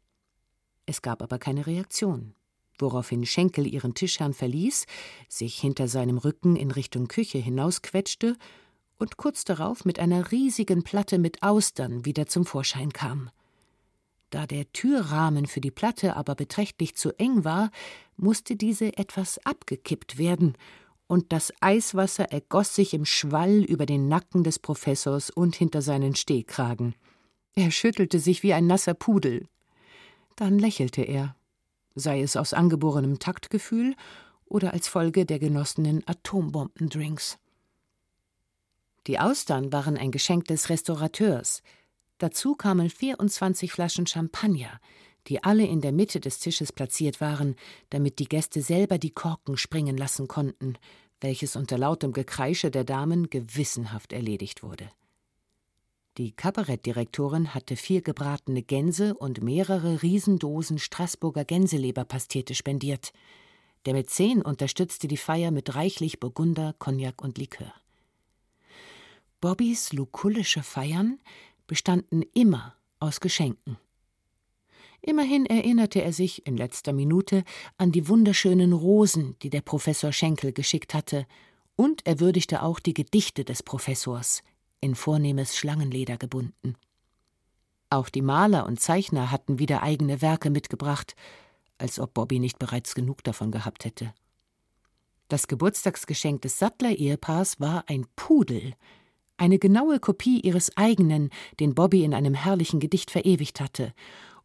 Es 0.88 1.02
gab 1.02 1.22
aber 1.22 1.38
keine 1.38 1.66
Reaktion, 1.66 2.34
woraufhin 2.78 3.26
Schenkel 3.26 3.66
ihren 3.66 3.92
Tischherrn 3.92 4.32
verließ, 4.32 4.86
sich 5.28 5.58
hinter 5.58 5.86
seinem 5.86 6.16
Rücken 6.16 6.56
in 6.56 6.70
Richtung 6.70 7.08
Küche 7.08 7.36
hinausquetschte 7.36 8.36
und 8.96 9.18
kurz 9.18 9.44
darauf 9.44 9.84
mit 9.84 9.98
einer 9.98 10.32
riesigen 10.32 10.84
Platte 10.84 11.18
mit 11.18 11.42
Austern 11.42 12.06
wieder 12.06 12.26
zum 12.26 12.46
Vorschein 12.46 12.90
kam. 12.94 13.28
Da 14.30 14.46
der 14.46 14.72
Türrahmen 14.72 15.44
für 15.44 15.60
die 15.60 15.70
Platte 15.70 16.16
aber 16.16 16.34
beträchtlich 16.34 16.96
zu 16.96 17.12
eng 17.18 17.44
war, 17.44 17.70
musste 18.16 18.56
diese 18.56 18.96
etwas 18.96 19.38
abgekippt 19.44 20.16
werden, 20.16 20.56
und 21.06 21.32
das 21.32 21.52
Eiswasser 21.60 22.32
ergoss 22.32 22.74
sich 22.74 22.94
im 22.94 23.04
Schwall 23.04 23.62
über 23.62 23.84
den 23.84 24.08
Nacken 24.08 24.42
des 24.42 24.58
Professors 24.58 25.28
und 25.28 25.54
hinter 25.54 25.82
seinen 25.82 26.14
Stehkragen. 26.14 26.94
Er 27.54 27.70
schüttelte 27.72 28.20
sich 28.20 28.42
wie 28.42 28.54
ein 28.54 28.66
nasser 28.66 28.94
Pudel. 28.94 29.48
Dann 30.38 30.58
lächelte 30.58 31.02
er, 31.02 31.34
sei 31.94 32.22
es 32.22 32.36
aus 32.36 32.52
angeborenem 32.52 33.18
Taktgefühl 33.18 33.94
oder 34.46 34.72
als 34.72 34.88
Folge 34.88 35.26
der 35.26 35.38
genossenen 35.38 36.02
Atombombendrinks. 36.06 37.38
Die 39.06 39.18
Austern 39.18 39.72
waren 39.72 39.96
ein 39.96 40.12
Geschenk 40.12 40.44
des 40.46 40.68
Restaurateurs, 40.68 41.62
Dazu 42.18 42.56
kamen 42.56 42.90
24 42.90 43.72
Flaschen 43.72 44.06
Champagner, 44.06 44.80
die 45.28 45.44
alle 45.44 45.64
in 45.64 45.80
der 45.80 45.92
Mitte 45.92 46.18
des 46.18 46.40
Tisches 46.40 46.72
platziert 46.72 47.20
waren, 47.20 47.54
damit 47.90 48.18
die 48.18 48.28
Gäste 48.28 48.60
selber 48.60 48.98
die 48.98 49.12
Korken 49.12 49.56
springen 49.56 49.96
lassen 49.96 50.26
konnten, 50.26 50.74
welches 51.20 51.54
unter 51.54 51.78
lautem 51.78 52.12
Gekreische 52.12 52.72
der 52.72 52.84
Damen 52.84 53.30
gewissenhaft 53.30 54.12
erledigt 54.12 54.64
wurde. 54.64 54.90
Die 56.18 56.32
Kabarettdirektorin 56.32 57.54
hatte 57.54 57.76
vier 57.76 58.02
gebratene 58.02 58.62
Gänse 58.64 59.14
und 59.14 59.40
mehrere 59.40 60.02
Riesendosen 60.02 60.80
Straßburger 60.80 61.44
Gänseleberpastete 61.44 62.56
spendiert. 62.56 63.12
Der 63.86 63.94
Mäzen 63.94 64.42
unterstützte 64.42 65.06
die 65.06 65.16
Feier 65.16 65.52
mit 65.52 65.76
reichlich 65.76 66.18
Burgunder, 66.18 66.74
Cognac 66.80 67.22
und 67.22 67.38
Likör. 67.38 67.72
Bobbys 69.40 69.92
lukullische 69.92 70.64
Feiern 70.64 71.20
bestanden 71.68 72.24
immer 72.34 72.74
aus 72.98 73.20
Geschenken. 73.20 73.78
Immerhin 75.00 75.46
erinnerte 75.46 76.02
er 76.02 76.12
sich 76.12 76.44
in 76.48 76.56
letzter 76.56 76.92
Minute 76.92 77.44
an 77.76 77.92
die 77.92 78.08
wunderschönen 78.08 78.72
Rosen, 78.72 79.36
die 79.42 79.50
der 79.50 79.60
Professor 79.60 80.10
Schenkel 80.10 80.52
geschickt 80.52 80.94
hatte, 80.94 81.28
und 81.76 82.04
er 82.08 82.18
würdigte 82.18 82.64
auch 82.64 82.80
die 82.80 82.94
Gedichte 82.94 83.44
des 83.44 83.62
Professors, 83.62 84.42
in 84.80 84.94
vornehmes 84.94 85.56
Schlangenleder 85.56 86.16
gebunden. 86.16 86.76
Auch 87.90 88.08
die 88.08 88.22
Maler 88.22 88.66
und 88.66 88.80
Zeichner 88.80 89.30
hatten 89.30 89.58
wieder 89.58 89.82
eigene 89.82 90.20
Werke 90.20 90.50
mitgebracht, 90.50 91.14
als 91.78 91.98
ob 91.98 92.14
Bobby 92.14 92.38
nicht 92.38 92.58
bereits 92.58 92.94
genug 92.94 93.24
davon 93.24 93.50
gehabt 93.50 93.84
hätte. 93.84 94.12
Das 95.28 95.46
Geburtstagsgeschenk 95.46 96.42
des 96.42 96.58
Sattler-Ehepaars 96.58 97.60
war 97.60 97.84
ein 97.86 98.06
Pudel, 98.16 98.74
eine 99.36 99.58
genaue 99.58 100.00
Kopie 100.00 100.40
ihres 100.40 100.76
eigenen, 100.76 101.30
den 101.60 101.74
Bobby 101.74 102.02
in 102.04 102.12
einem 102.12 102.34
herrlichen 102.34 102.80
Gedicht 102.80 103.10
verewigt 103.10 103.60
hatte. 103.60 103.94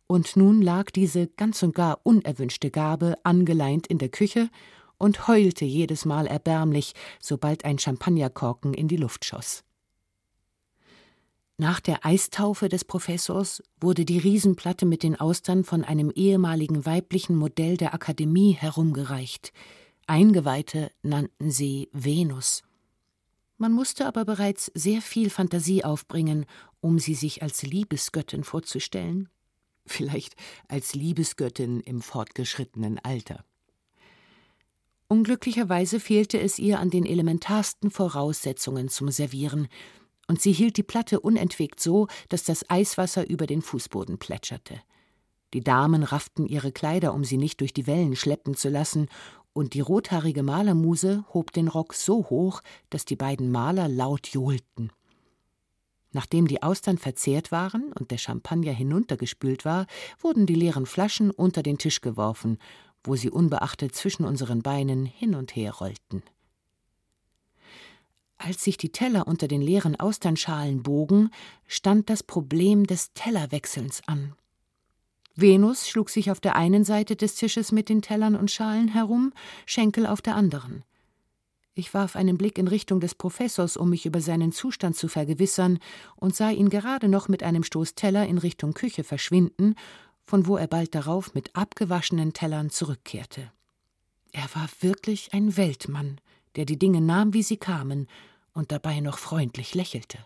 Und 0.07 0.35
nun 0.35 0.61
lag 0.61 0.91
diese 0.91 1.27
ganz 1.27 1.63
und 1.63 1.73
gar 1.73 1.99
unerwünschte 2.03 2.69
Gabe 2.69 3.15
angeleint 3.23 3.87
in 3.87 3.97
der 3.97 4.09
Küche 4.09 4.49
und 4.97 5.27
heulte 5.27 5.65
jedes 5.65 6.05
Mal 6.05 6.27
erbärmlich, 6.27 6.93
sobald 7.19 7.65
ein 7.65 7.79
Champagnerkorken 7.79 8.73
in 8.73 8.87
die 8.87 8.97
Luft 8.97 9.25
schoss. 9.25 9.63
Nach 11.63 11.79
der 11.79 12.05
Eistaufe 12.05 12.67
des 12.67 12.83
Professors 12.83 13.63
wurde 13.79 14.03
die 14.03 14.17
Riesenplatte 14.17 14.85
mit 14.85 15.01
den 15.01 15.17
Austern 15.17 15.63
von 15.63 15.85
einem 15.85 16.11
ehemaligen 16.13 16.85
weiblichen 16.85 17.37
Modell 17.37 17.77
der 17.77 17.93
Akademie 17.93 18.51
herumgereicht. 18.51 19.53
Eingeweihte 20.05 20.91
nannten 21.03 21.51
sie 21.51 21.87
Venus. 21.93 22.63
Man 23.57 23.71
musste 23.71 24.07
aber 24.07 24.25
bereits 24.25 24.73
sehr 24.75 25.01
viel 25.01 25.29
Fantasie 25.29 25.85
aufbringen, 25.85 26.47
um 26.81 26.99
sie 26.99 27.15
sich 27.15 27.41
als 27.41 27.63
Liebesgöttin 27.63 28.43
vorzustellen. 28.43 29.29
Vielleicht 29.85 30.35
als 30.67 30.95
Liebesgöttin 30.95 31.79
im 31.79 32.01
fortgeschrittenen 32.01 32.99
Alter. 32.99 33.45
Unglücklicherweise 35.07 36.01
fehlte 36.01 36.41
es 36.41 36.59
ihr 36.59 36.81
an 36.81 36.89
den 36.89 37.05
elementarsten 37.05 37.89
Voraussetzungen 37.89 38.89
zum 38.89 39.11
Servieren, 39.11 39.69
und 40.27 40.41
sie 40.41 40.51
hielt 40.51 40.77
die 40.77 40.83
Platte 40.83 41.19
unentwegt 41.19 41.79
so, 41.79 42.07
dass 42.29 42.43
das 42.43 42.69
Eiswasser 42.69 43.29
über 43.29 43.45
den 43.45 43.61
Fußboden 43.61 44.17
plätscherte. 44.17 44.81
Die 45.53 45.61
Damen 45.63 46.03
rafften 46.03 46.47
ihre 46.47 46.71
Kleider, 46.71 47.13
um 47.13 47.23
sie 47.23 47.37
nicht 47.37 47.61
durch 47.61 47.73
die 47.73 47.87
Wellen 47.87 48.15
schleppen 48.15 48.55
zu 48.55 48.69
lassen, 48.69 49.07
und 49.53 49.75
die 49.75 49.81
rothaarige 49.81 50.41
Malermuse 50.41 51.25
hob 51.33 51.51
den 51.51 51.67
Rock 51.67 51.93
so 51.93 52.27
hoch, 52.29 52.61
dass 52.89 53.05
die 53.05 53.15
beiden 53.15 53.51
Maler 53.51 53.87
laut 53.87 54.27
johlten. 54.29 54.91
Nachdem 56.11 56.47
die 56.47 56.63
Austern 56.63 56.97
verzehrt 56.97 57.51
waren 57.51 57.91
und 57.93 58.11
der 58.11 58.17
Champagner 58.17 58.71
hinuntergespült 58.71 59.65
war, 59.65 59.85
wurden 60.19 60.45
die 60.45 60.55
leeren 60.55 60.85
Flaschen 60.85 61.31
unter 61.31 61.63
den 61.63 61.77
Tisch 61.77 62.01
geworfen, 62.01 62.57
wo 63.03 63.15
sie 63.15 63.29
unbeachtet 63.29 63.95
zwischen 63.95 64.25
unseren 64.25 64.61
Beinen 64.61 65.05
hin 65.05 65.35
und 65.35 65.55
her 65.55 65.73
rollten. 65.73 66.23
Als 68.45 68.61
sich 68.61 68.75
die 68.75 68.91
Teller 68.91 69.25
unter 69.25 69.47
den 69.47 69.61
leeren 69.61 69.97
Austernschalen 69.97 70.83
bogen, 70.83 71.29
stand 71.65 72.09
das 72.09 72.23
Problem 72.23 72.85
des 72.85 73.13
Tellerwechselns 73.13 74.01
an. 74.05 74.33
Venus 75.33 75.87
schlug 75.87 76.09
sich 76.09 76.29
auf 76.29 76.41
der 76.41 76.57
einen 76.57 76.83
Seite 76.83 77.15
des 77.15 77.35
Tisches 77.35 77.71
mit 77.71 77.87
den 77.87 78.01
Tellern 78.01 78.35
und 78.35 78.51
Schalen 78.51 78.89
herum, 78.89 79.31
Schenkel 79.65 80.05
auf 80.05 80.21
der 80.21 80.35
anderen. 80.35 80.83
Ich 81.73 81.93
warf 81.93 82.17
einen 82.17 82.37
Blick 82.37 82.57
in 82.57 82.67
Richtung 82.67 82.99
des 82.99 83.15
Professors, 83.15 83.77
um 83.77 83.89
mich 83.89 84.05
über 84.05 84.19
seinen 84.19 84.51
Zustand 84.51 84.97
zu 84.97 85.07
vergewissern, 85.07 85.79
und 86.17 86.35
sah 86.35 86.49
ihn 86.49 86.67
gerade 86.67 87.07
noch 87.07 87.29
mit 87.29 87.43
einem 87.43 87.63
Stoß 87.63 87.95
Teller 87.95 88.27
in 88.27 88.37
Richtung 88.37 88.73
Küche 88.73 89.05
verschwinden, 89.05 89.75
von 90.25 90.47
wo 90.47 90.57
er 90.57 90.67
bald 90.67 90.93
darauf 90.95 91.33
mit 91.33 91.55
abgewaschenen 91.55 92.33
Tellern 92.33 92.69
zurückkehrte. 92.69 93.53
Er 94.33 94.49
war 94.53 94.67
wirklich 94.81 95.33
ein 95.33 95.55
Weltmann, 95.55 96.19
der 96.57 96.65
die 96.65 96.77
Dinge 96.77 96.99
nahm, 96.99 97.33
wie 97.33 97.43
sie 97.43 97.57
kamen, 97.57 98.07
und 98.53 98.71
dabei 98.71 98.99
noch 98.99 99.17
freundlich 99.17 99.75
lächelte. 99.75 100.19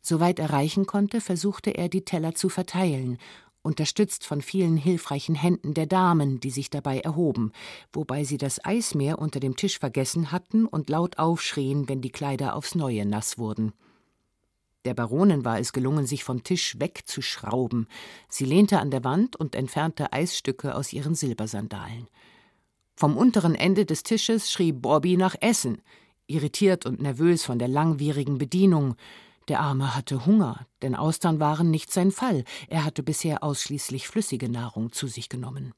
Soweit 0.00 0.38
er 0.38 0.50
reichen 0.50 0.86
konnte, 0.86 1.20
versuchte 1.20 1.70
er, 1.70 1.88
die 1.88 2.04
Teller 2.04 2.34
zu 2.34 2.48
verteilen, 2.48 3.18
unterstützt 3.62 4.26
von 4.26 4.42
vielen 4.42 4.76
hilfreichen 4.76 5.34
Händen 5.34 5.72
der 5.72 5.86
Damen, 5.86 6.38
die 6.38 6.50
sich 6.50 6.68
dabei 6.68 7.00
erhoben, 7.00 7.52
wobei 7.92 8.22
sie 8.24 8.36
das 8.36 8.62
Eismeer 8.64 9.18
unter 9.18 9.40
dem 9.40 9.56
Tisch 9.56 9.78
vergessen 9.78 10.30
hatten 10.30 10.66
und 10.66 10.90
laut 10.90 11.18
aufschrien, 11.18 11.88
wenn 11.88 12.02
die 12.02 12.12
Kleider 12.12 12.54
aufs 12.54 12.74
neue 12.74 13.06
nass 13.06 13.38
wurden. 13.38 13.72
Der 14.84 14.92
Baronin 14.92 15.46
war 15.46 15.58
es 15.58 15.72
gelungen, 15.72 16.06
sich 16.06 16.24
vom 16.24 16.44
Tisch 16.44 16.78
wegzuschrauben. 16.78 17.88
Sie 18.28 18.44
lehnte 18.44 18.80
an 18.80 18.90
der 18.90 19.02
Wand 19.02 19.34
und 19.34 19.54
entfernte 19.54 20.12
Eisstücke 20.12 20.74
aus 20.74 20.92
ihren 20.92 21.14
Silbersandalen. 21.14 22.08
Vom 22.94 23.16
unteren 23.16 23.54
Ende 23.54 23.86
des 23.86 24.02
Tisches 24.02 24.52
schrie 24.52 24.72
Bobby 24.72 25.16
nach 25.16 25.36
Essen, 25.40 25.80
irritiert 26.26 26.86
und 26.86 27.00
nervös 27.00 27.44
von 27.44 27.58
der 27.58 27.68
langwierigen 27.68 28.38
Bedienung. 28.38 28.96
Der 29.48 29.60
Arme 29.60 29.94
hatte 29.94 30.24
Hunger, 30.24 30.66
denn 30.82 30.94
Austern 30.94 31.40
waren 31.40 31.70
nicht 31.70 31.92
sein 31.92 32.10
Fall. 32.10 32.44
Er 32.68 32.84
hatte 32.84 33.02
bisher 33.02 33.42
ausschließlich 33.42 34.08
flüssige 34.08 34.48
Nahrung 34.48 34.92
zu 34.92 35.06
sich 35.06 35.28
genommen. 35.28 35.74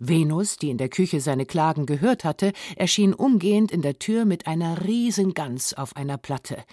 Venus, 0.00 0.56
die 0.56 0.70
in 0.70 0.78
der 0.78 0.88
Küche 0.88 1.20
seine 1.20 1.46
Klagen 1.46 1.86
gehört 1.86 2.24
hatte, 2.24 2.52
erschien 2.74 3.14
umgehend 3.14 3.70
in 3.70 3.82
der 3.82 3.98
Tür 4.00 4.24
mit 4.24 4.48
einer 4.48 4.84
Riesengans 4.84 5.74
auf 5.74 5.94
einer 5.94 6.18
Platte. 6.18 6.64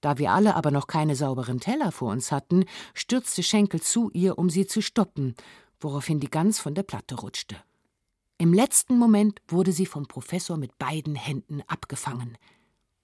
Da 0.00 0.18
wir 0.18 0.32
alle 0.32 0.56
aber 0.56 0.70
noch 0.70 0.88
keine 0.88 1.14
sauberen 1.14 1.60
Teller 1.60 1.92
vor 1.92 2.10
uns 2.10 2.32
hatten, 2.32 2.64
stürzte 2.94 3.42
Schenkel 3.42 3.80
zu 3.80 4.10
ihr, 4.12 4.38
um 4.38 4.50
sie 4.50 4.66
zu 4.66 4.80
stoppen, 4.80 5.34
woraufhin 5.80 6.18
die 6.18 6.30
Gans 6.30 6.58
von 6.58 6.74
der 6.74 6.82
Platte 6.82 7.16
rutschte. 7.16 7.56
Im 8.40 8.54
letzten 8.54 8.96
Moment 8.98 9.42
wurde 9.48 9.72
sie 9.72 9.86
vom 9.86 10.06
Professor 10.06 10.56
mit 10.56 10.78
beiden 10.78 11.16
Händen 11.16 11.60
abgefangen. 11.66 12.38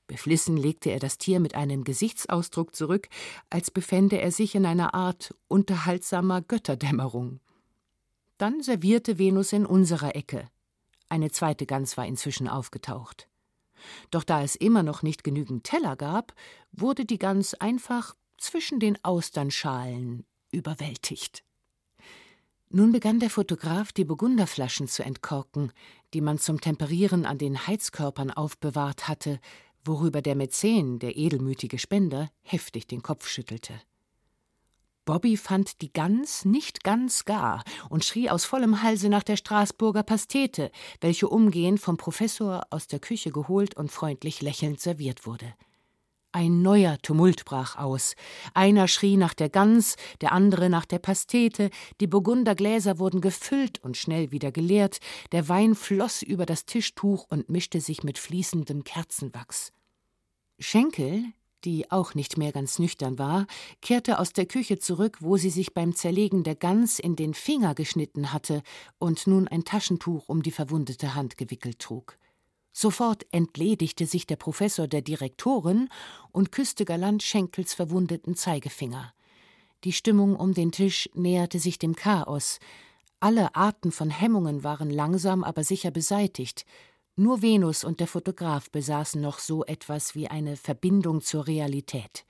Beflissen 0.07 0.57
legte 0.57 0.91
er 0.91 1.01
das 1.01 1.19
Tier 1.19 1.41
mit 1.41 1.57
einem 1.57 1.83
Gesichtsausdruck 1.83 2.75
zurück, 2.77 3.09
als 3.51 3.73
befände 3.73 4.21
er 4.21 4.31
sich 4.31 4.55
in 4.55 4.65
einer 4.65 4.95
Art 4.95 5.35
unterhaltsamer 5.49 6.41
Götterdämmerung. 6.41 7.41
Dann 8.39 8.63
servierte 8.63 9.19
Venus 9.19 9.53
in 9.53 9.67
unserer 9.67 10.15
Ecke. 10.15 10.49
Eine 11.09 11.33
zweite 11.33 11.67
Gans 11.67 11.97
war 11.97 12.07
inzwischen 12.07 12.47
aufgetaucht. 12.47 13.29
Doch 14.13 14.23
da 14.23 14.43
es 14.43 14.55
immer 14.55 14.85
noch 14.85 15.03
nicht 15.03 15.25
genügend 15.25 15.65
Teller 15.65 15.97
gab, 15.97 16.33
wurde 16.71 17.05
die 17.05 17.19
Gans 17.19 17.55
einfach 17.55 18.15
zwischen 18.39 18.79
den 18.79 19.03
Austernschalen 19.05 20.27
überwältigt. 20.53 21.43
Nun 22.77 22.91
begann 22.91 23.21
der 23.21 23.31
Fotograf, 23.31 23.93
die 23.93 24.05
Burgunderflaschen 24.05 24.89
zu 24.89 25.05
entkorken, 25.05 25.71
die 26.13 26.21
man 26.21 26.39
zum 26.39 26.61
Temperieren 26.61 27.25
an 27.25 27.39
den 27.39 27.69
Heizkörpern 27.69 28.33
aufbewahrt 28.33 29.07
hatte, 29.07 29.39
worüber 29.85 30.23
der 30.23 30.35
Mäzen, 30.35 30.99
der 30.99 31.17
edelmütige 31.17 31.79
Spender, 31.79 32.33
heftig 32.43 32.89
den 32.89 33.01
Kopf 33.01 33.29
schüttelte. 33.29 33.75
Bobby 35.05 35.37
fand 35.37 35.83
die 35.83 35.93
Gans 35.93 36.45
nicht 36.45 36.83
ganz 36.83 37.25
gar 37.25 37.63
und 37.91 38.05
schrie 38.05 38.29
aus 38.29 38.45
vollem 38.45 38.83
Halse 38.83 39.09
nach 39.09 39.23
der 39.23 39.37
Straßburger 39.37 40.03
Pastete, 40.03 40.73
welche 41.01 41.29
umgehend 41.29 41.79
vom 41.79 41.97
Professor 41.97 42.67
aus 42.71 42.89
der 42.89 42.99
Küche 42.99 43.31
geholt 43.31 43.77
und 43.77 43.93
freundlich 43.93 44.43
lächelnd 44.43 44.81
serviert 44.81 45.27
wurde. 45.27 45.55
Ein 46.35 46.63
neuer 46.63 46.99
Tumult 47.01 47.45
brach 47.45 47.77
aus. 47.77 48.17
Einer 48.55 48.89
schrie 48.89 49.17
nach 49.17 49.35
der 49.35 49.49
Gans, 49.49 49.95
der 50.21 50.33
andere 50.33 50.69
nach 50.69 50.85
der 50.85 50.99
Pastete, 50.99 51.71
die 52.01 52.09
Burgundergläser 52.09 52.99
wurden 52.99 53.21
gefüllt 53.21 53.79
und 53.85 53.97
schnell 53.97 54.33
wieder 54.33 54.51
geleert, 54.51 54.99
der 55.31 55.49
Wein 55.49 55.77
floss 55.77 56.23
über 56.23 56.45
das 56.45 56.67
Tischtuch 56.67 57.25
und 57.29 57.51
mischte 57.51 57.81
sich 57.81 58.03
mit 58.03 58.19
fließendem 58.19 58.83
Kerzenwachs. 58.83 59.73
Schenkel, 60.59 61.23
die 61.63 61.93
auch 61.93 62.17
nicht 62.17 62.37
mehr 62.37 62.51
ganz 62.51 62.81
nüchtern 62.81 63.17
war, 63.17 63.47
kehrte 63.81 64.19
aus 64.19 64.33
der 64.33 64.47
Küche 64.47 64.81
zurück, 64.81 65.19
wo 65.21 65.37
sie 65.37 65.51
sich 65.51 65.73
beim 65.73 65.95
Zerlegen 65.95 66.43
der 66.43 66.57
Gans 66.57 66.99
in 66.99 67.15
den 67.15 67.35
Finger 67.35 67.77
geschnitten 67.77 68.33
hatte 68.33 68.65
und 68.99 69.29
nun 69.29 69.47
ein 69.47 69.63
Taschentuch 69.63 70.29
um 70.29 70.43
die 70.43 70.51
verwundete 70.51 71.15
Hand 71.15 71.37
gewickelt 71.37 71.79
trug. 71.79 72.19
Sofort 72.77 73.25
entledigte 73.31 74.05
sich 74.05 74.27
der 74.27 74.35
Professor 74.35 74.89
der 74.89 75.01
Direktorin 75.01 75.89
und 76.33 76.51
küsste 76.51 76.85
galant 76.85 77.23
Schenkels 77.23 77.73
verwundeten 77.73 78.35
Zeigefinger. 78.35 79.15
Die 79.85 79.93
Stimmung 79.93 80.35
um 80.35 80.55
den 80.55 80.73
Tisch 80.73 81.09
näherte 81.15 81.61
sich 81.61 81.79
dem 81.79 81.95
Chaos. 81.95 82.59
Alle 83.21 83.55
Arten 83.55 83.93
von 83.93 84.11
Hemmungen 84.11 84.65
waren 84.65 84.91
langsam 84.91 85.45
aber 85.45 85.63
sicher 85.63 85.93
beseitigt. 85.93 86.67
Nur 87.15 87.43
Venus 87.43 87.85
und 87.85 88.01
der 88.01 88.09
Fotograf 88.09 88.69
besaßen 88.73 89.21
noch 89.21 89.39
so 89.39 89.65
etwas 89.65 90.17
wie 90.17 90.27
eine 90.27 90.57
Verbindung 90.57 91.21
zur 91.21 91.47
Realität. 91.47 92.25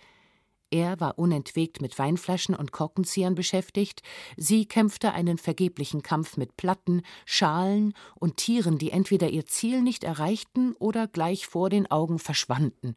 Er 0.74 0.98
war 0.98 1.20
unentwegt 1.20 1.80
mit 1.80 1.96
Weinflaschen 2.00 2.56
und 2.56 2.72
Korkenziehern 2.72 3.36
beschäftigt, 3.36 4.02
sie 4.36 4.66
kämpfte 4.66 5.12
einen 5.12 5.38
vergeblichen 5.38 6.02
Kampf 6.02 6.36
mit 6.36 6.56
Platten, 6.56 7.02
Schalen 7.26 7.94
und 8.16 8.38
Tieren, 8.38 8.76
die 8.76 8.90
entweder 8.90 9.28
ihr 9.28 9.46
Ziel 9.46 9.82
nicht 9.82 10.02
erreichten 10.02 10.74
oder 10.80 11.06
gleich 11.06 11.46
vor 11.46 11.70
den 11.70 11.88
Augen 11.92 12.18
verschwanden. 12.18 12.96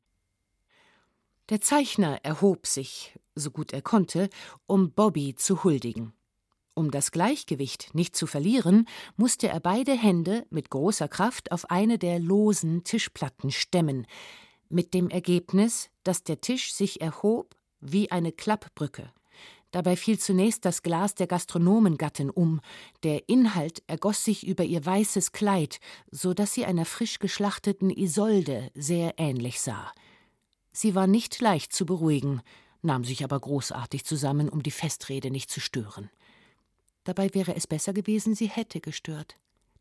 Der 1.49 1.61
Zeichner 1.61 2.25
erhob 2.25 2.65
sich, 2.65 3.15
so 3.35 3.51
gut 3.51 3.73
er 3.73 3.83
konnte, 3.83 4.31
um 4.65 4.89
Bobby 4.89 5.35
zu 5.35 5.63
huldigen. 5.63 6.13
Um 6.73 6.89
das 6.89 7.11
Gleichgewicht 7.11 7.93
nicht 7.93 8.15
zu 8.15 8.25
verlieren, 8.25 8.87
musste 9.17 9.49
er 9.49 9.59
beide 9.59 9.93
Hände 9.93 10.47
mit 10.49 10.71
großer 10.71 11.07
Kraft 11.07 11.51
auf 11.51 11.69
eine 11.69 11.99
der 11.99 12.17
losen 12.17 12.83
Tischplatten 12.83 13.51
stemmen, 13.51 14.07
mit 14.67 14.95
dem 14.95 15.11
Ergebnis, 15.11 15.91
dass 16.03 16.23
der 16.23 16.41
Tisch 16.41 16.73
sich 16.73 17.01
erhob 17.01 17.55
wie 17.79 18.11
eine 18.11 18.31
Klappbrücke. 18.31 19.11
Dabei 19.71 19.97
fiel 19.97 20.17
zunächst 20.17 20.63
das 20.65 20.81
Glas 20.81 21.13
der 21.13 21.27
Gastronomengattin 21.27 22.29
um, 22.29 22.61
der 23.03 23.27
Inhalt 23.27 23.83
ergoss 23.87 24.23
sich 24.23 24.47
über 24.47 24.63
ihr 24.63 24.85
weißes 24.85 25.33
Kleid, 25.33 25.79
so 26.09 26.33
dass 26.33 26.53
sie 26.53 26.65
einer 26.65 26.85
frisch 26.85 27.19
geschlachteten 27.19 27.89
Isolde 27.89 28.71
sehr 28.73 29.15
ähnlich 29.17 29.59
sah. 29.59 29.91
Sie 30.71 30.95
war 30.95 31.07
nicht 31.07 31.39
leicht 31.41 31.73
zu 31.73 31.85
beruhigen, 31.85 32.41
nahm 32.81 33.03
sich 33.03 33.23
aber 33.23 33.39
großartig 33.39 34.05
zusammen, 34.05 34.47
um 34.47 34.63
die 34.63 34.71
Festrede 34.71 35.31
nicht 35.31 35.49
zu 35.49 35.59
stören. 35.59 36.09
Dabei 37.03 37.33
wäre 37.33 37.55
es 37.55 37.67
besser 37.67 37.93
gewesen, 37.93 38.35
sie 38.35 38.47
hätte 38.47 38.79
gestört. 38.79 39.35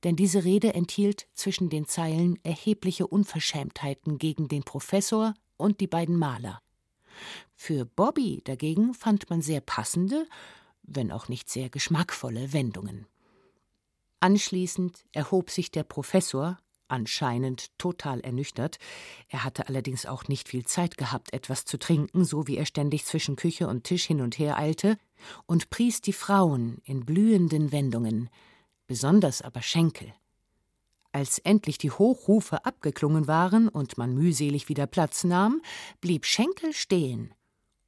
Denn 0.04 0.16
diese 0.16 0.44
Rede 0.44 0.74
enthielt 0.74 1.26
zwischen 1.34 1.70
den 1.70 1.86
Zeilen 1.86 2.38
erhebliche 2.44 3.06
Unverschämtheiten 3.06 4.18
gegen 4.18 4.48
den 4.48 4.62
Professor 4.62 5.34
und 5.56 5.80
die 5.80 5.86
beiden 5.86 6.16
Maler. 6.16 6.60
Für 7.54 7.84
Bobby 7.84 8.42
dagegen 8.44 8.94
fand 8.94 9.30
man 9.30 9.42
sehr 9.42 9.60
passende, 9.60 10.26
wenn 10.82 11.12
auch 11.12 11.28
nicht 11.28 11.50
sehr 11.50 11.68
geschmackvolle 11.68 12.52
Wendungen. 12.52 13.06
Anschließend 14.20 15.04
erhob 15.12 15.50
sich 15.50 15.70
der 15.70 15.84
Professor, 15.84 16.58
anscheinend 16.88 17.76
total 17.78 18.20
ernüchtert. 18.20 18.78
Er 19.28 19.44
hatte 19.44 19.68
allerdings 19.68 20.06
auch 20.06 20.28
nicht 20.28 20.48
viel 20.48 20.64
Zeit 20.64 20.96
gehabt, 20.96 21.32
etwas 21.32 21.64
zu 21.64 21.78
trinken, 21.78 22.24
so 22.24 22.46
wie 22.46 22.56
er 22.56 22.66
ständig 22.66 23.04
zwischen 23.04 23.36
Küche 23.36 23.68
und 23.68 23.84
Tisch 23.84 24.04
hin 24.04 24.20
und 24.20 24.38
her 24.38 24.56
eilte, 24.56 24.96
und 25.46 25.70
pries 25.70 26.00
die 26.00 26.12
Frauen 26.12 26.78
in 26.84 27.04
blühenden 27.04 27.72
Wendungen, 27.72 28.30
besonders 28.86 29.42
aber 29.42 29.62
Schenkel. 29.62 30.12
Als 31.16 31.38
endlich 31.38 31.78
die 31.78 31.90
Hochrufe 31.90 32.66
abgeklungen 32.66 33.26
waren 33.26 33.70
und 33.70 33.96
man 33.96 34.12
mühselig 34.12 34.68
wieder 34.68 34.86
Platz 34.86 35.24
nahm, 35.24 35.62
blieb 36.02 36.26
Schenkel 36.26 36.74
stehen. 36.74 37.32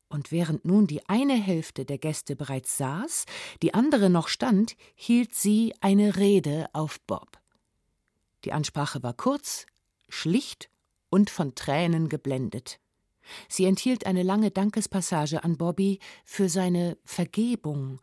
Und 0.08 0.32
während 0.32 0.64
nun 0.64 0.86
die 0.86 1.06
eine 1.10 1.34
Hälfte 1.34 1.84
der 1.84 1.98
Gäste 1.98 2.36
bereits 2.36 2.78
saß, 2.78 3.26
die 3.60 3.74
andere 3.74 4.08
noch 4.08 4.28
stand, 4.28 4.76
hielt 4.94 5.34
sie 5.34 5.74
eine 5.82 6.16
Rede 6.16 6.70
auf 6.72 7.02
Bob. 7.02 7.38
Die 8.46 8.52
Ansprache 8.54 9.02
war 9.02 9.12
kurz, 9.12 9.66
schlicht 10.08 10.70
und 11.10 11.28
von 11.28 11.54
Tränen 11.54 12.08
geblendet. 12.08 12.80
Sie 13.46 13.66
enthielt 13.66 14.06
eine 14.06 14.22
lange 14.22 14.50
Dankespassage 14.50 15.44
an 15.44 15.58
Bobby 15.58 15.98
für 16.24 16.48
seine 16.48 16.96
Vergebung. 17.04 18.00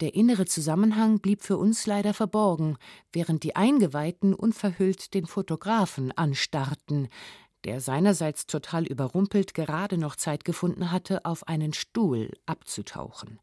Der 0.00 0.14
innere 0.14 0.44
Zusammenhang 0.44 1.20
blieb 1.20 1.42
für 1.42 1.56
uns 1.56 1.86
leider 1.86 2.14
verborgen, 2.14 2.76
während 3.12 3.44
die 3.44 3.54
Eingeweihten 3.54 4.34
unverhüllt 4.34 5.14
den 5.14 5.26
Fotografen 5.26 6.10
anstarrten, 6.12 7.08
der 7.62 7.80
seinerseits 7.80 8.46
total 8.46 8.86
überrumpelt 8.86 9.54
gerade 9.54 9.96
noch 9.96 10.16
Zeit 10.16 10.44
gefunden 10.44 10.90
hatte, 10.90 11.24
auf 11.24 11.46
einen 11.48 11.72
Stuhl 11.72 12.32
abzutauchen. 12.44 13.40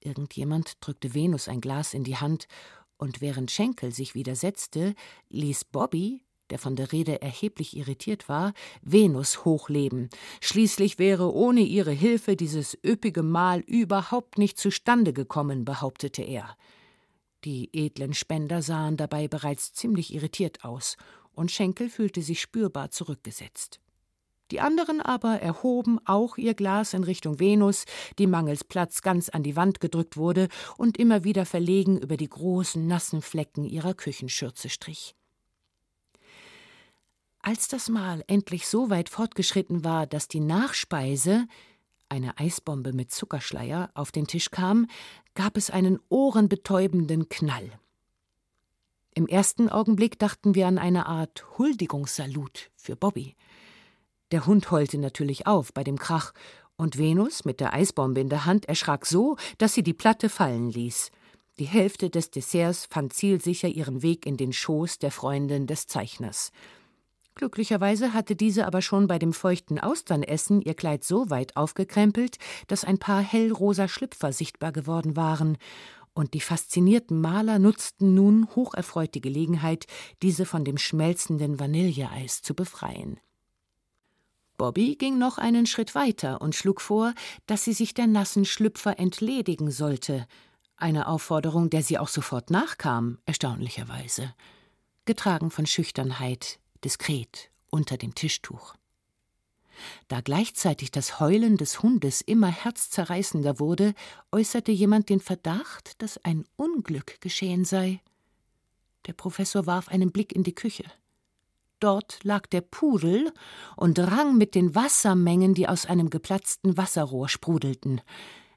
Irgendjemand 0.00 0.74
drückte 0.80 1.14
Venus 1.14 1.48
ein 1.48 1.60
Glas 1.60 1.94
in 1.94 2.04
die 2.04 2.16
Hand 2.16 2.48
und 2.96 3.20
während 3.20 3.50
Schenkel 3.50 3.92
sich 3.92 4.14
wieder 4.14 4.36
setzte, 4.36 4.94
ließ 5.28 5.66
Bobby, 5.66 6.23
der 6.54 6.60
von 6.60 6.76
der 6.76 6.92
Rede 6.92 7.20
erheblich 7.20 7.76
irritiert 7.76 8.28
war, 8.28 8.52
Venus 8.80 9.44
hochleben. 9.44 10.08
Schließlich 10.40 11.00
wäre 11.00 11.34
ohne 11.34 11.62
ihre 11.62 11.90
Hilfe 11.90 12.36
dieses 12.36 12.78
üppige 12.86 13.24
Mahl 13.24 13.58
überhaupt 13.58 14.38
nicht 14.38 14.56
zustande 14.56 15.12
gekommen, 15.12 15.64
behauptete 15.64 16.22
er. 16.22 16.56
Die 17.42 17.70
edlen 17.72 18.14
Spender 18.14 18.62
sahen 18.62 18.96
dabei 18.96 19.26
bereits 19.26 19.72
ziemlich 19.72 20.14
irritiert 20.14 20.62
aus, 20.62 20.96
und 21.32 21.50
Schenkel 21.50 21.88
fühlte 21.88 22.22
sich 22.22 22.40
spürbar 22.40 22.92
zurückgesetzt. 22.92 23.80
Die 24.52 24.60
anderen 24.60 25.00
aber 25.00 25.40
erhoben 25.40 25.98
auch 26.04 26.36
ihr 26.36 26.54
Glas 26.54 26.94
in 26.94 27.02
Richtung 27.02 27.40
Venus, 27.40 27.84
die 28.20 28.28
mangels 28.28 28.62
Platz 28.62 29.02
ganz 29.02 29.28
an 29.28 29.42
die 29.42 29.56
Wand 29.56 29.80
gedrückt 29.80 30.16
wurde 30.16 30.46
und 30.76 30.98
immer 30.98 31.24
wieder 31.24 31.46
verlegen 31.46 31.98
über 31.98 32.16
die 32.16 32.28
großen 32.28 32.86
nassen 32.86 33.22
Flecken 33.22 33.64
ihrer 33.64 33.94
Küchenschürze 33.94 34.68
strich. 34.68 35.16
Als 37.46 37.68
das 37.68 37.90
Mahl 37.90 38.24
endlich 38.26 38.66
so 38.66 38.88
weit 38.88 39.10
fortgeschritten 39.10 39.84
war, 39.84 40.06
dass 40.06 40.28
die 40.28 40.40
Nachspeise, 40.40 41.46
eine 42.08 42.38
Eisbombe 42.38 42.94
mit 42.94 43.12
Zuckerschleier, 43.12 43.90
auf 43.92 44.12
den 44.12 44.26
Tisch 44.26 44.50
kam, 44.50 44.86
gab 45.34 45.58
es 45.58 45.68
einen 45.68 46.00
ohrenbetäubenden 46.08 47.28
Knall. 47.28 47.70
Im 49.14 49.26
ersten 49.26 49.68
Augenblick 49.68 50.18
dachten 50.18 50.54
wir 50.54 50.66
an 50.66 50.78
eine 50.78 51.04
Art 51.04 51.44
Huldigungssalut 51.58 52.70
für 52.76 52.96
Bobby. 52.96 53.36
Der 54.30 54.46
Hund 54.46 54.70
heulte 54.70 54.96
natürlich 54.96 55.46
auf 55.46 55.74
bei 55.74 55.84
dem 55.84 55.98
Krach, 55.98 56.32
und 56.78 56.96
Venus 56.96 57.44
mit 57.44 57.60
der 57.60 57.74
Eisbombe 57.74 58.22
in 58.22 58.30
der 58.30 58.46
Hand 58.46 58.70
erschrak 58.70 59.04
so, 59.04 59.36
dass 59.58 59.74
sie 59.74 59.82
die 59.82 59.92
Platte 59.92 60.30
fallen 60.30 60.70
ließ. 60.70 61.10
Die 61.58 61.66
Hälfte 61.66 62.08
des 62.08 62.30
Desserts 62.30 62.86
fand 62.86 63.12
zielsicher 63.12 63.68
ihren 63.68 64.00
Weg 64.00 64.24
in 64.24 64.38
den 64.38 64.54
Schoß 64.54 64.98
der 64.98 65.10
Freundin 65.10 65.66
des 65.66 65.86
Zeichners. 65.86 66.50
Glücklicherweise 67.34 68.12
hatte 68.12 68.36
diese 68.36 68.66
aber 68.66 68.80
schon 68.80 69.08
bei 69.08 69.18
dem 69.18 69.32
feuchten 69.32 69.80
Austernessen 69.80 70.62
ihr 70.62 70.74
Kleid 70.74 71.02
so 71.02 71.30
weit 71.30 71.56
aufgekrempelt, 71.56 72.38
dass 72.68 72.84
ein 72.84 72.98
paar 72.98 73.20
hellrosa 73.20 73.88
Schlüpfer 73.88 74.32
sichtbar 74.32 74.72
geworden 74.72 75.16
waren, 75.16 75.58
und 76.16 76.34
die 76.34 76.40
faszinierten 76.40 77.20
Maler 77.20 77.58
nutzten 77.58 78.14
nun 78.14 78.48
hocherfreut 78.54 79.14
die 79.14 79.20
Gelegenheit, 79.20 79.86
diese 80.22 80.46
von 80.46 80.64
dem 80.64 80.78
schmelzenden 80.78 81.58
Vanilleeis 81.58 82.40
zu 82.40 82.54
befreien. 82.54 83.18
Bobby 84.56 84.94
ging 84.94 85.18
noch 85.18 85.38
einen 85.38 85.66
Schritt 85.66 85.96
weiter 85.96 86.40
und 86.40 86.54
schlug 86.54 86.80
vor, 86.80 87.14
dass 87.46 87.64
sie 87.64 87.72
sich 87.72 87.94
der 87.94 88.06
nassen 88.06 88.44
Schlüpfer 88.44 89.00
entledigen 89.00 89.72
sollte, 89.72 90.28
eine 90.76 91.08
Aufforderung, 91.08 91.70
der 91.70 91.82
sie 91.82 91.98
auch 91.98 92.08
sofort 92.08 92.50
nachkam, 92.50 93.18
erstaunlicherweise, 93.26 94.32
getragen 95.04 95.50
von 95.50 95.66
Schüchternheit, 95.66 96.60
diskret 96.84 97.50
unter 97.70 97.96
dem 97.96 98.14
Tischtuch. 98.14 98.74
Da 100.08 100.20
gleichzeitig 100.20 100.90
das 100.90 101.18
Heulen 101.18 101.56
des 101.56 101.82
Hundes 101.82 102.20
immer 102.20 102.48
herzzerreißender 102.48 103.58
wurde, 103.58 103.94
äußerte 104.30 104.70
jemand 104.70 105.08
den 105.08 105.20
Verdacht, 105.20 106.00
dass 106.00 106.18
ein 106.18 106.44
Unglück 106.56 107.20
geschehen 107.20 107.64
sei. 107.64 108.00
Der 109.06 109.12
Professor 109.12 109.66
warf 109.66 109.88
einen 109.88 110.12
Blick 110.12 110.32
in 110.32 110.44
die 110.44 110.54
Küche. 110.54 110.84
Dort 111.80 112.20
lag 112.22 112.46
der 112.46 112.60
Pudel 112.62 113.32
und 113.76 113.98
rang 113.98 114.38
mit 114.38 114.54
den 114.54 114.74
Wassermengen, 114.74 115.54
die 115.54 115.68
aus 115.68 115.86
einem 115.86 116.08
geplatzten 116.08 116.76
Wasserrohr 116.76 117.28
sprudelten. 117.28 118.00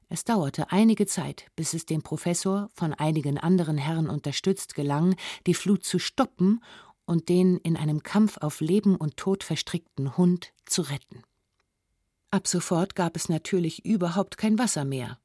Es 0.08 0.24
dauerte 0.24 0.72
einige 0.72 1.06
Zeit, 1.06 1.46
bis 1.54 1.74
es 1.74 1.84
dem 1.84 2.02
Professor, 2.02 2.70
von 2.72 2.94
einigen 2.94 3.36
anderen 3.36 3.76
Herren 3.76 4.08
unterstützt, 4.08 4.74
gelang, 4.74 5.16
die 5.46 5.52
Flut 5.52 5.84
zu 5.84 5.98
stoppen 5.98 6.62
und 7.08 7.30
den 7.30 7.56
in 7.56 7.76
einem 7.78 8.02
Kampf 8.02 8.36
auf 8.36 8.60
Leben 8.60 8.94
und 8.94 9.16
Tod 9.16 9.42
verstrickten 9.42 10.18
Hund 10.18 10.52
zu 10.66 10.82
retten. 10.82 11.22
Ab 12.30 12.46
sofort 12.46 12.94
gab 12.94 13.16
es 13.16 13.30
natürlich 13.30 13.86
überhaupt 13.86 14.36
kein 14.36 14.58
Wasser 14.58 14.84
mehr, 14.84 15.18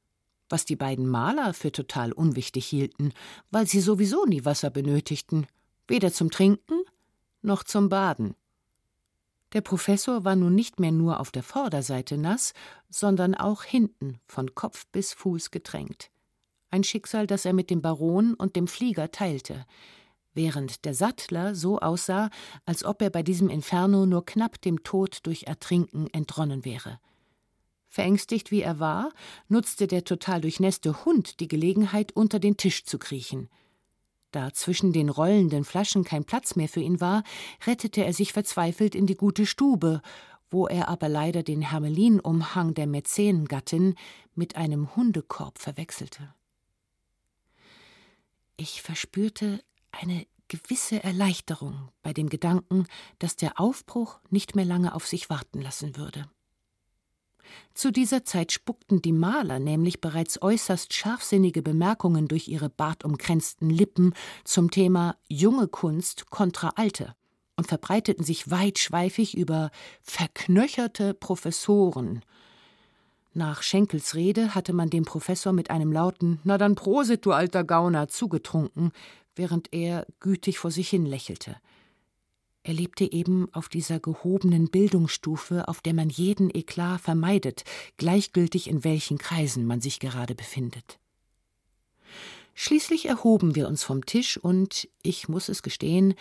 was 0.48 0.64
die 0.64 0.78
beiden 0.78 1.06
Maler 1.06 1.54
für 1.54 1.74
total 1.74 2.14
unwichtig 2.14 2.66
hielten, 2.66 3.12
weil 3.52 3.68
sie 3.68 3.82
sowieso 3.82 4.26
nie 4.26 4.46
Wasser 4.46 4.70
benötigten, 4.70 5.46
weder 5.86 6.14
zum 6.14 6.32
Trinken 6.32 6.80
noch 7.42 7.66
zum 7.66 7.90
Baden. 7.90 8.36
Der 9.52 9.60
Professor 9.60 10.24
war 10.24 10.38
nun 10.38 10.56
nicht 10.56 10.80
mehr 10.80 10.94
nur 10.94 11.20
auf 11.20 11.32
der 11.32 11.44
Vorderseite 11.44 12.18
nass, 12.18 12.54
sondern 12.90 13.36
auch 13.36 13.64
hinten 13.64 14.22
von 14.26 14.56
Kopf 14.56 14.86
bis 14.94 15.12
Fuß 15.12 15.52
getränkt. 15.52 16.12
Ein 16.70 16.86
Schicksal, 16.86 17.28
das 17.28 17.44
er 17.44 17.52
mit 17.52 17.70
dem 17.70 17.82
Baron 17.82 18.36
und 18.36 18.56
dem 18.56 18.68
Flieger 18.68 19.12
teilte, 19.12 19.66
während 20.34 20.86
der 20.86 20.94
Sattler 20.94 21.56
so 21.56 21.80
aussah, 21.80 22.30
als 22.66 22.84
ob 22.84 23.02
er 23.02 23.10
bei 23.10 23.24
diesem 23.24 23.50
Inferno 23.50 24.06
nur 24.06 24.26
knapp 24.26 24.62
dem 24.62 24.84
Tod 24.84 25.20
durch 25.24 25.44
Ertrinken 25.44 26.08
entronnen 26.14 26.66
wäre. 26.66 27.00
Verängstigt 27.88 28.50
wie 28.50 28.62
er 28.62 28.80
war, 28.80 29.12
nutzte 29.50 29.86
der 29.86 30.04
total 30.04 30.42
durchnässte 30.42 31.06
Hund 31.06 31.40
die 31.40 31.48
Gelegenheit, 31.48 32.12
unter 32.12 32.40
den 32.40 32.58
Tisch 32.58 32.86
zu 32.86 32.98
kriechen. 32.98 33.50
Da 34.32 34.52
zwischen 34.52 34.94
den 34.94 35.10
rollenden 35.10 35.64
Flaschen 35.64 36.04
kein 36.04 36.26
Platz 36.26 36.56
mehr 36.56 36.68
für 36.68 36.80
ihn 36.80 37.00
war, 37.00 37.24
rettete 37.68 38.04
er 38.04 38.14
sich 38.14 38.34
verzweifelt 38.34 38.96
in 38.96 39.06
die 39.06 39.16
gute 39.16 39.46
Stube, 39.46 40.02
wo 40.50 40.66
er 40.66 40.88
aber 40.88 41.08
leider 41.08 41.44
den 41.44 41.62
Hermelinumhang 41.62 42.74
der 42.74 42.88
Mäzenengattin 42.88 43.94
mit 44.34 44.56
einem 44.56 44.96
Hundekorb 44.96 45.60
verwechselte. 45.60 46.34
Ich 48.58 48.82
verspürte 48.82 49.64
eine 49.94 50.26
gewisse 50.48 51.04
Erleichterung 51.04 51.90
bei 52.02 52.14
dem 52.14 52.30
Gedanken, 52.30 52.86
dass 53.20 53.36
der 53.36 53.60
Aufbruch 53.60 54.20
nicht 54.30 54.56
mehr 54.56 54.66
lange 54.66 54.94
auf 54.94 55.08
sich 55.08 55.30
warten 55.30 55.62
lassen 55.62 55.96
würde. 55.96 56.30
Zu 57.74 57.92
dieser 57.92 58.24
Zeit 58.24 58.52
spuckten 58.52 59.02
die 59.02 59.12
Maler 59.12 59.60
nämlich 59.60 60.02
bereits 60.02 60.42
äußerst 60.42 60.94
scharfsinnige 60.94 61.62
Bemerkungen 61.62 62.28
durch 62.28 62.48
ihre 62.48 62.70
bartumkränzten 62.70 63.70
Lippen 63.70 64.14
zum 64.44 64.72
Thema 64.72 65.18
junge 65.28 65.68
Kunst 65.68 66.30
kontra 66.30 66.74
alte 66.76 67.16
und 67.56 67.68
verbreiteten 67.68 68.24
sich 68.24 68.50
weitschweifig 68.50 69.38
über 69.38 69.72
verknöcherte 70.02 71.14
Professoren. 71.14 72.22
Nach 73.36 73.64
Schenkels 73.64 74.14
Rede 74.14 74.54
hatte 74.54 74.74
man 74.74 74.92
dem 74.92 75.06
Professor 75.06 75.54
mit 75.54 75.72
einem 75.72 75.92
lauten 75.92 76.40
Na 76.44 76.60
dann 76.60 76.76
Prosit, 76.76 77.26
du 77.26 77.32
alter 77.32 77.64
Gauner, 77.64 78.08
zugetrunken, 78.08 78.92
während 79.36 79.74
er 79.74 80.06
gütig 80.20 80.60
vor 80.60 80.72
sich 80.72 80.90
hin 80.90 81.06
lächelte. 81.06 81.58
Er 82.64 82.74
lebte 82.74 83.12
eben 83.12 83.54
auf 83.54 83.68
dieser 83.68 84.00
gehobenen 84.00 84.70
Bildungsstufe, 84.70 85.68
auf 85.68 85.82
der 85.82 85.94
man 85.94 86.10
jeden 86.10 86.50
Eklat 86.54 87.02
vermeidet, 87.02 87.66
gleichgültig 87.98 88.70
in 88.70 88.86
welchen 88.86 89.18
Kreisen 89.18 89.66
man 89.66 89.82
sich 89.82 90.00
gerade 90.00 90.34
befindet. 90.34 90.98
Schließlich 92.56 93.06
erhoben 93.08 93.56
wir 93.56 93.68
uns 93.68 93.84
vom 93.84 94.06
Tisch 94.06 94.38
und, 94.38 94.88
ich 95.02 95.28
muss 95.28 95.50
es 95.50 95.64
gestehen, 95.64 96.14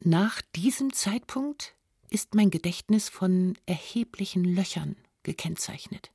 nach 0.00 0.42
diesem 0.54 0.92
Zeitpunkt 0.92 1.74
ist 2.10 2.34
mein 2.34 2.50
Gedächtnis 2.50 3.08
von 3.08 3.56
erheblichen 3.66 4.44
Löchern 4.44 4.96
gekennzeichnet. 5.22 6.10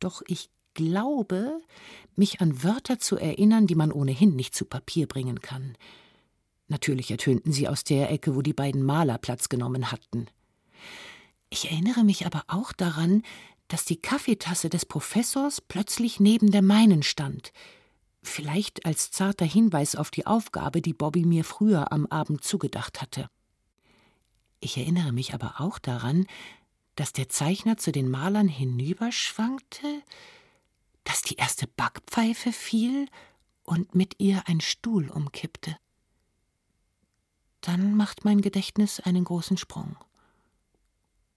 Doch 0.00 0.22
ich 0.26 0.50
glaube, 0.76 1.60
mich 2.14 2.40
an 2.40 2.62
Wörter 2.62 3.00
zu 3.00 3.16
erinnern, 3.16 3.66
die 3.66 3.74
man 3.74 3.90
ohnehin 3.90 4.36
nicht 4.36 4.54
zu 4.54 4.64
Papier 4.64 5.08
bringen 5.08 5.40
kann. 5.40 5.76
Natürlich 6.68 7.10
ertönten 7.10 7.52
sie 7.52 7.68
aus 7.68 7.82
der 7.82 8.10
Ecke, 8.10 8.36
wo 8.36 8.42
die 8.42 8.52
beiden 8.52 8.84
Maler 8.84 9.18
Platz 9.18 9.48
genommen 9.48 9.90
hatten. 9.90 10.26
Ich 11.50 11.70
erinnere 11.70 12.04
mich 12.04 12.26
aber 12.26 12.44
auch 12.46 12.72
daran, 12.72 13.22
dass 13.68 13.84
die 13.84 14.00
Kaffeetasse 14.00 14.68
des 14.68 14.86
Professors 14.86 15.60
plötzlich 15.60 16.20
neben 16.20 16.50
der 16.50 16.62
meinen 16.62 17.02
stand, 17.02 17.52
vielleicht 18.22 18.84
als 18.86 19.10
zarter 19.10 19.46
Hinweis 19.46 19.96
auf 19.96 20.10
die 20.10 20.26
Aufgabe, 20.26 20.82
die 20.82 20.92
Bobby 20.92 21.24
mir 21.24 21.44
früher 21.44 21.92
am 21.92 22.06
Abend 22.06 22.44
zugedacht 22.44 23.00
hatte. 23.00 23.28
Ich 24.60 24.76
erinnere 24.76 25.12
mich 25.12 25.34
aber 25.34 25.60
auch 25.60 25.78
daran, 25.78 26.26
dass 26.96 27.12
der 27.12 27.28
Zeichner 27.28 27.76
zu 27.76 27.92
den 27.92 28.10
Malern 28.10 28.48
hinüberschwankte, 28.48 30.02
dass 31.06 31.22
die 31.22 31.36
erste 31.36 31.68
Backpfeife 31.68 32.52
fiel 32.52 33.08
und 33.62 33.94
mit 33.94 34.16
ihr 34.18 34.42
ein 34.46 34.60
Stuhl 34.60 35.08
umkippte. 35.08 35.76
Dann 37.60 37.96
macht 37.96 38.24
mein 38.24 38.40
Gedächtnis 38.40 38.98
einen 39.00 39.24
großen 39.24 39.56
Sprung. 39.56 39.96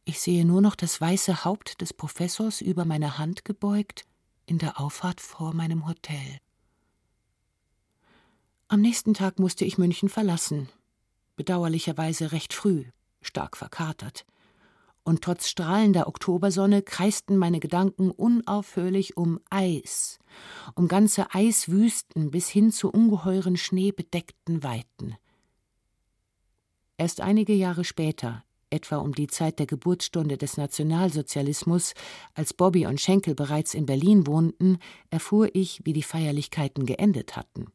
Ich 0.06 0.20
sehe 0.20 0.44
nur 0.44 0.62
noch 0.62 0.76
das 0.76 1.00
weiße 1.00 1.46
Haupt 1.46 1.82
des 1.82 1.94
Professors 1.94 2.62
über 2.62 2.84
meine 2.84 3.20
Hand 3.20 3.46
gebeugt 3.46 4.06
in 4.48 4.58
der 4.58 4.80
Auffahrt 4.80 5.22
vor 5.22 5.54
meinem 5.54 5.88
Hotel. 5.88 6.40
Am 8.70 8.82
nächsten 8.82 9.14
Tag 9.14 9.38
musste 9.38 9.66
ich 9.66 9.78
München 9.78 10.10
verlassen, 10.10 10.68
bedauerlicherweise 11.36 12.32
recht 12.32 12.56
früh, 12.56 12.86
stark 13.22 13.56
verkatert. 13.56 14.26
Und 15.04 15.22
trotz 15.24 15.48
strahlender 15.48 16.08
Oktobersonne 16.08 16.82
kreisten 16.82 17.38
meine 17.38 17.60
Gedanken 17.60 18.12
unaufhörlich 18.12 19.18
um 19.18 19.40
Eis, 19.50 20.20
um 20.76 20.88
ganze 20.88 21.34
Eiswüsten 21.34 22.32
bis 22.32 22.50
hin 22.50 22.72
zu 22.72 22.90
ungeheuren 22.90 23.58
schneebedeckten 23.58 24.64
Weiten. 24.64 25.16
Erst 26.98 27.22
einige 27.22 27.54
Jahre 27.54 27.86
später, 27.86 28.44
etwa 28.70 28.98
um 28.98 29.16
die 29.16 29.28
Zeit 29.28 29.58
der 29.60 29.66
Geburtsstunde 29.66 30.38
des 30.38 30.58
Nationalsozialismus, 30.58 31.94
als 32.34 32.54
Bobby 32.54 32.86
und 32.86 33.02
Schenkel 33.02 33.36
bereits 33.36 33.74
in 33.74 33.86
Berlin 33.86 34.28
wohnten, 34.28 34.78
erfuhr 35.10 35.50
ich, 35.54 35.82
wie 35.86 35.94
die 35.94 36.04
Feierlichkeiten 36.04 36.86
geendet 36.86 37.36
hatten. 37.36 37.68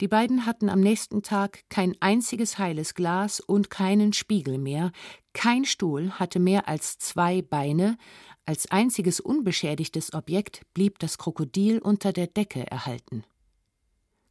Die 0.00 0.08
beiden 0.08 0.44
hatten 0.44 0.68
am 0.68 0.80
nächsten 0.80 1.22
Tag 1.22 1.60
kein 1.68 1.94
einziges 2.00 2.58
heiles 2.58 2.94
Glas 2.94 3.38
und 3.38 3.70
keinen 3.70 4.12
Spiegel 4.12 4.58
mehr, 4.58 4.90
kein 5.32 5.64
Stuhl 5.64 6.10
hatte 6.12 6.40
mehr 6.40 6.68
als 6.68 6.98
zwei 6.98 7.42
Beine, 7.42 7.96
als 8.44 8.70
einziges 8.70 9.20
unbeschädigtes 9.20 10.12
Objekt 10.12 10.62
blieb 10.74 10.98
das 10.98 11.16
Krokodil 11.16 11.78
unter 11.78 12.12
der 12.12 12.26
Decke 12.26 12.66
erhalten. 12.70 13.24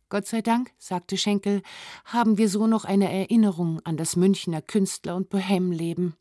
Gott 0.10 0.28
sei 0.28 0.42
Dank, 0.42 0.72
sagte 0.78 1.18
Schenkel, 1.18 1.64
haben 2.06 2.38
wir 2.38 2.48
so 2.48 2.68
noch 2.68 2.86
eine 2.86 3.12
Erinnerung 3.12 3.80
an 3.84 3.98
das 3.98 4.16
Münchner 4.16 4.62
Künstler- 4.62 5.16
und 5.16 5.30
Bohemleben. 5.30 6.16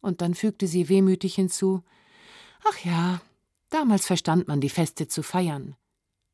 Und 0.00 0.20
dann 0.20 0.34
fügte 0.34 0.66
sie 0.66 0.90
wehmütig 0.90 1.36
hinzu: 1.36 1.82
Ach 2.68 2.84
ja, 2.84 3.22
damals 3.70 4.06
verstand 4.06 4.46
man 4.46 4.60
die 4.60 4.68
Feste 4.68 5.08
zu 5.08 5.22
feiern. 5.22 5.74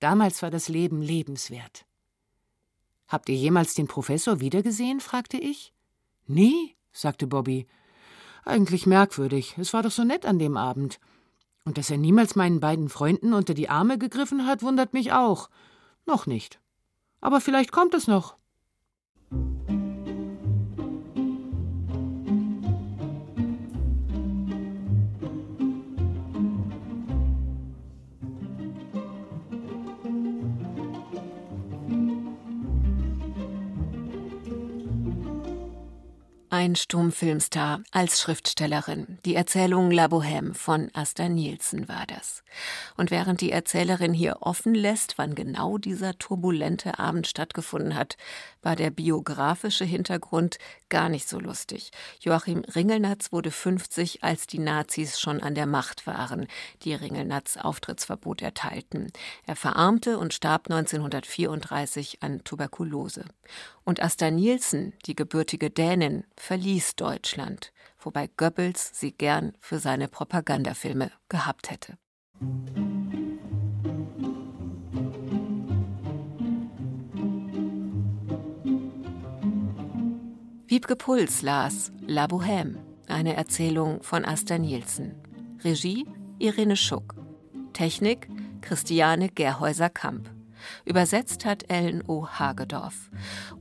Damals 0.00 0.42
war 0.42 0.50
das 0.50 0.68
Leben 0.68 1.00
lebenswert. 1.02 1.86
Habt 3.10 3.28
ihr 3.28 3.34
jemals 3.34 3.74
den 3.74 3.88
Professor 3.88 4.38
wiedergesehen? 4.38 5.00
fragte 5.00 5.36
ich. 5.36 5.74
Nie, 6.28 6.76
sagte 6.92 7.26
Bobby. 7.26 7.66
Eigentlich 8.44 8.86
merkwürdig. 8.86 9.56
Es 9.58 9.74
war 9.74 9.82
doch 9.82 9.90
so 9.90 10.04
nett 10.04 10.24
an 10.24 10.38
dem 10.38 10.56
Abend. 10.56 11.00
Und 11.64 11.76
dass 11.76 11.90
er 11.90 11.98
niemals 11.98 12.36
meinen 12.36 12.60
beiden 12.60 12.88
Freunden 12.88 13.34
unter 13.34 13.52
die 13.52 13.68
Arme 13.68 13.98
gegriffen 13.98 14.46
hat, 14.46 14.62
wundert 14.62 14.92
mich 14.92 15.12
auch. 15.12 15.50
Noch 16.06 16.26
nicht. 16.26 16.60
Aber 17.20 17.40
vielleicht 17.40 17.72
kommt 17.72 17.94
es 17.94 18.06
noch. 18.06 18.36
Ein 36.60 36.76
Stummfilmstar 36.76 37.80
als 37.90 38.20
Schriftstellerin. 38.20 39.16
Die 39.24 39.34
Erzählung 39.34 39.90
La 39.90 40.08
Bohème 40.08 40.52
von 40.52 40.90
Asta 40.92 41.26
Nielsen 41.26 41.88
war 41.88 42.04
das. 42.06 42.42
Und 42.98 43.10
während 43.10 43.40
die 43.40 43.50
Erzählerin 43.50 44.12
hier 44.12 44.42
offen 44.42 44.74
lässt, 44.74 45.16
wann 45.16 45.34
genau 45.34 45.78
dieser 45.78 46.18
turbulente 46.18 46.98
Abend 46.98 47.26
stattgefunden 47.26 47.94
hat, 47.94 48.18
war 48.62 48.76
der 48.76 48.90
biografische 48.90 49.84
Hintergrund 49.84 50.58
gar 50.88 51.08
nicht 51.08 51.28
so 51.28 51.38
lustig. 51.38 51.90
Joachim 52.20 52.60
Ringelnatz 52.60 53.32
wurde 53.32 53.50
50, 53.50 54.22
als 54.22 54.46
die 54.46 54.58
Nazis 54.58 55.18
schon 55.18 55.42
an 55.42 55.54
der 55.54 55.66
Macht 55.66 56.06
waren, 56.06 56.46
die 56.82 56.94
Ringelnatz 56.94 57.56
Auftrittsverbot 57.56 58.42
erteilten. 58.42 59.12
Er 59.46 59.56
verarmte 59.56 60.18
und 60.18 60.34
starb 60.34 60.70
1934 60.70 62.22
an 62.22 62.44
Tuberkulose. 62.44 63.24
Und 63.84 64.02
Asta 64.02 64.30
Nielsen, 64.30 64.92
die 65.06 65.16
gebürtige 65.16 65.70
Dänin, 65.70 66.24
verließ 66.36 66.96
Deutschland, 66.96 67.72
wobei 67.98 68.28
Goebbels 68.36 68.90
sie 68.94 69.12
gern 69.12 69.52
für 69.60 69.78
seine 69.78 70.08
Propagandafilme 70.08 71.10
gehabt 71.28 71.70
hätte. 71.70 71.96
Wiebke 80.70 80.94
Puls 80.94 81.42
las 81.42 81.90
La 82.06 82.28
Bohème, 82.28 82.76
eine 83.08 83.34
Erzählung 83.34 84.04
von 84.04 84.24
Asta 84.24 84.56
Nielsen. 84.56 85.16
Regie 85.64 86.06
Irene 86.38 86.76
Schuck. 86.76 87.16
Technik 87.72 88.28
Christiane 88.60 89.30
Gerhäuser-Kamp. 89.30 90.30
Übersetzt 90.84 91.44
hat 91.44 91.64
Ellen 91.68 92.02
O. 92.06 92.26
Hagedorf. 92.26 93.10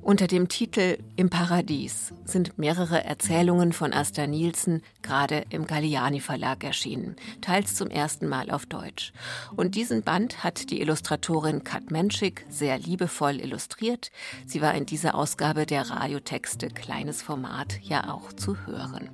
Unter 0.02 0.28
dem 0.28 0.48
Titel 0.48 0.98
Im 1.16 1.30
Paradies 1.30 2.14
sind 2.26 2.58
mehrere 2.58 3.04
Erzählungen 3.04 3.74
von 3.74 3.94
Asta 3.94 4.28
Nielsen 4.28 4.82
gerade 5.02 5.46
im 5.50 5.68
Galliani 5.68 6.20
Verlag 6.20 6.64
erschienen, 6.64 7.16
teils 7.42 7.76
zum 7.76 7.90
ersten 7.90 8.28
Mal 8.28 8.52
auf 8.52 8.66
Deutsch. 8.66 9.14
Und 9.56 9.76
diesen 9.76 10.04
Band 10.04 10.44
hat 10.44 10.70
die 10.70 10.82
Illustratorin 10.82 11.64
Kat 11.64 11.92
Menschik 11.92 12.46
sehr 12.50 12.78
liebevoll 12.78 13.40
illustriert. 13.40 14.12
Sie 14.46 14.62
war 14.62 14.74
in 14.76 14.86
dieser 14.86 15.16
Ausgabe 15.16 15.66
der 15.66 15.90
Radiotexte 15.90 16.68
Kleines 16.68 17.22
Format 17.22 17.80
ja 17.82 18.12
auch 18.14 18.34
zu 18.34 18.58
hören. 18.66 19.10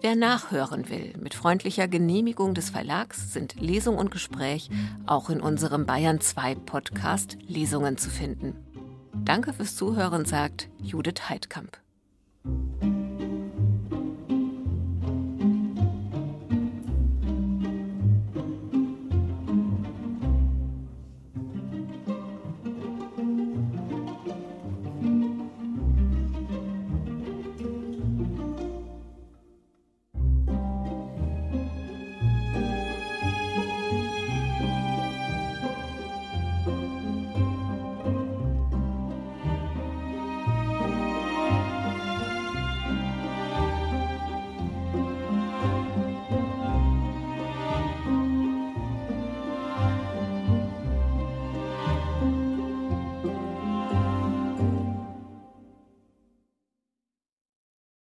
Wer 0.00 0.16
nachhören 0.16 0.88
will, 0.88 1.14
mit 1.20 1.34
freundlicher 1.34 1.88
Genehmigung 1.88 2.54
des 2.54 2.70
Verlags 2.70 3.32
sind 3.32 3.60
Lesung 3.60 3.96
und 3.96 4.10
Gespräch 4.10 4.70
auch 5.06 5.30
in 5.30 5.40
unserem 5.40 5.86
Bayern 5.86 6.20
2 6.20 6.54
Podcast 7.24 7.38
Lesungen 7.48 7.96
zu 7.96 8.10
finden. 8.10 8.54
Danke 9.24 9.52
fürs 9.52 9.76
Zuhören, 9.76 10.24
sagt 10.24 10.68
Judith 10.82 11.28
Heidkamp. 11.28 11.83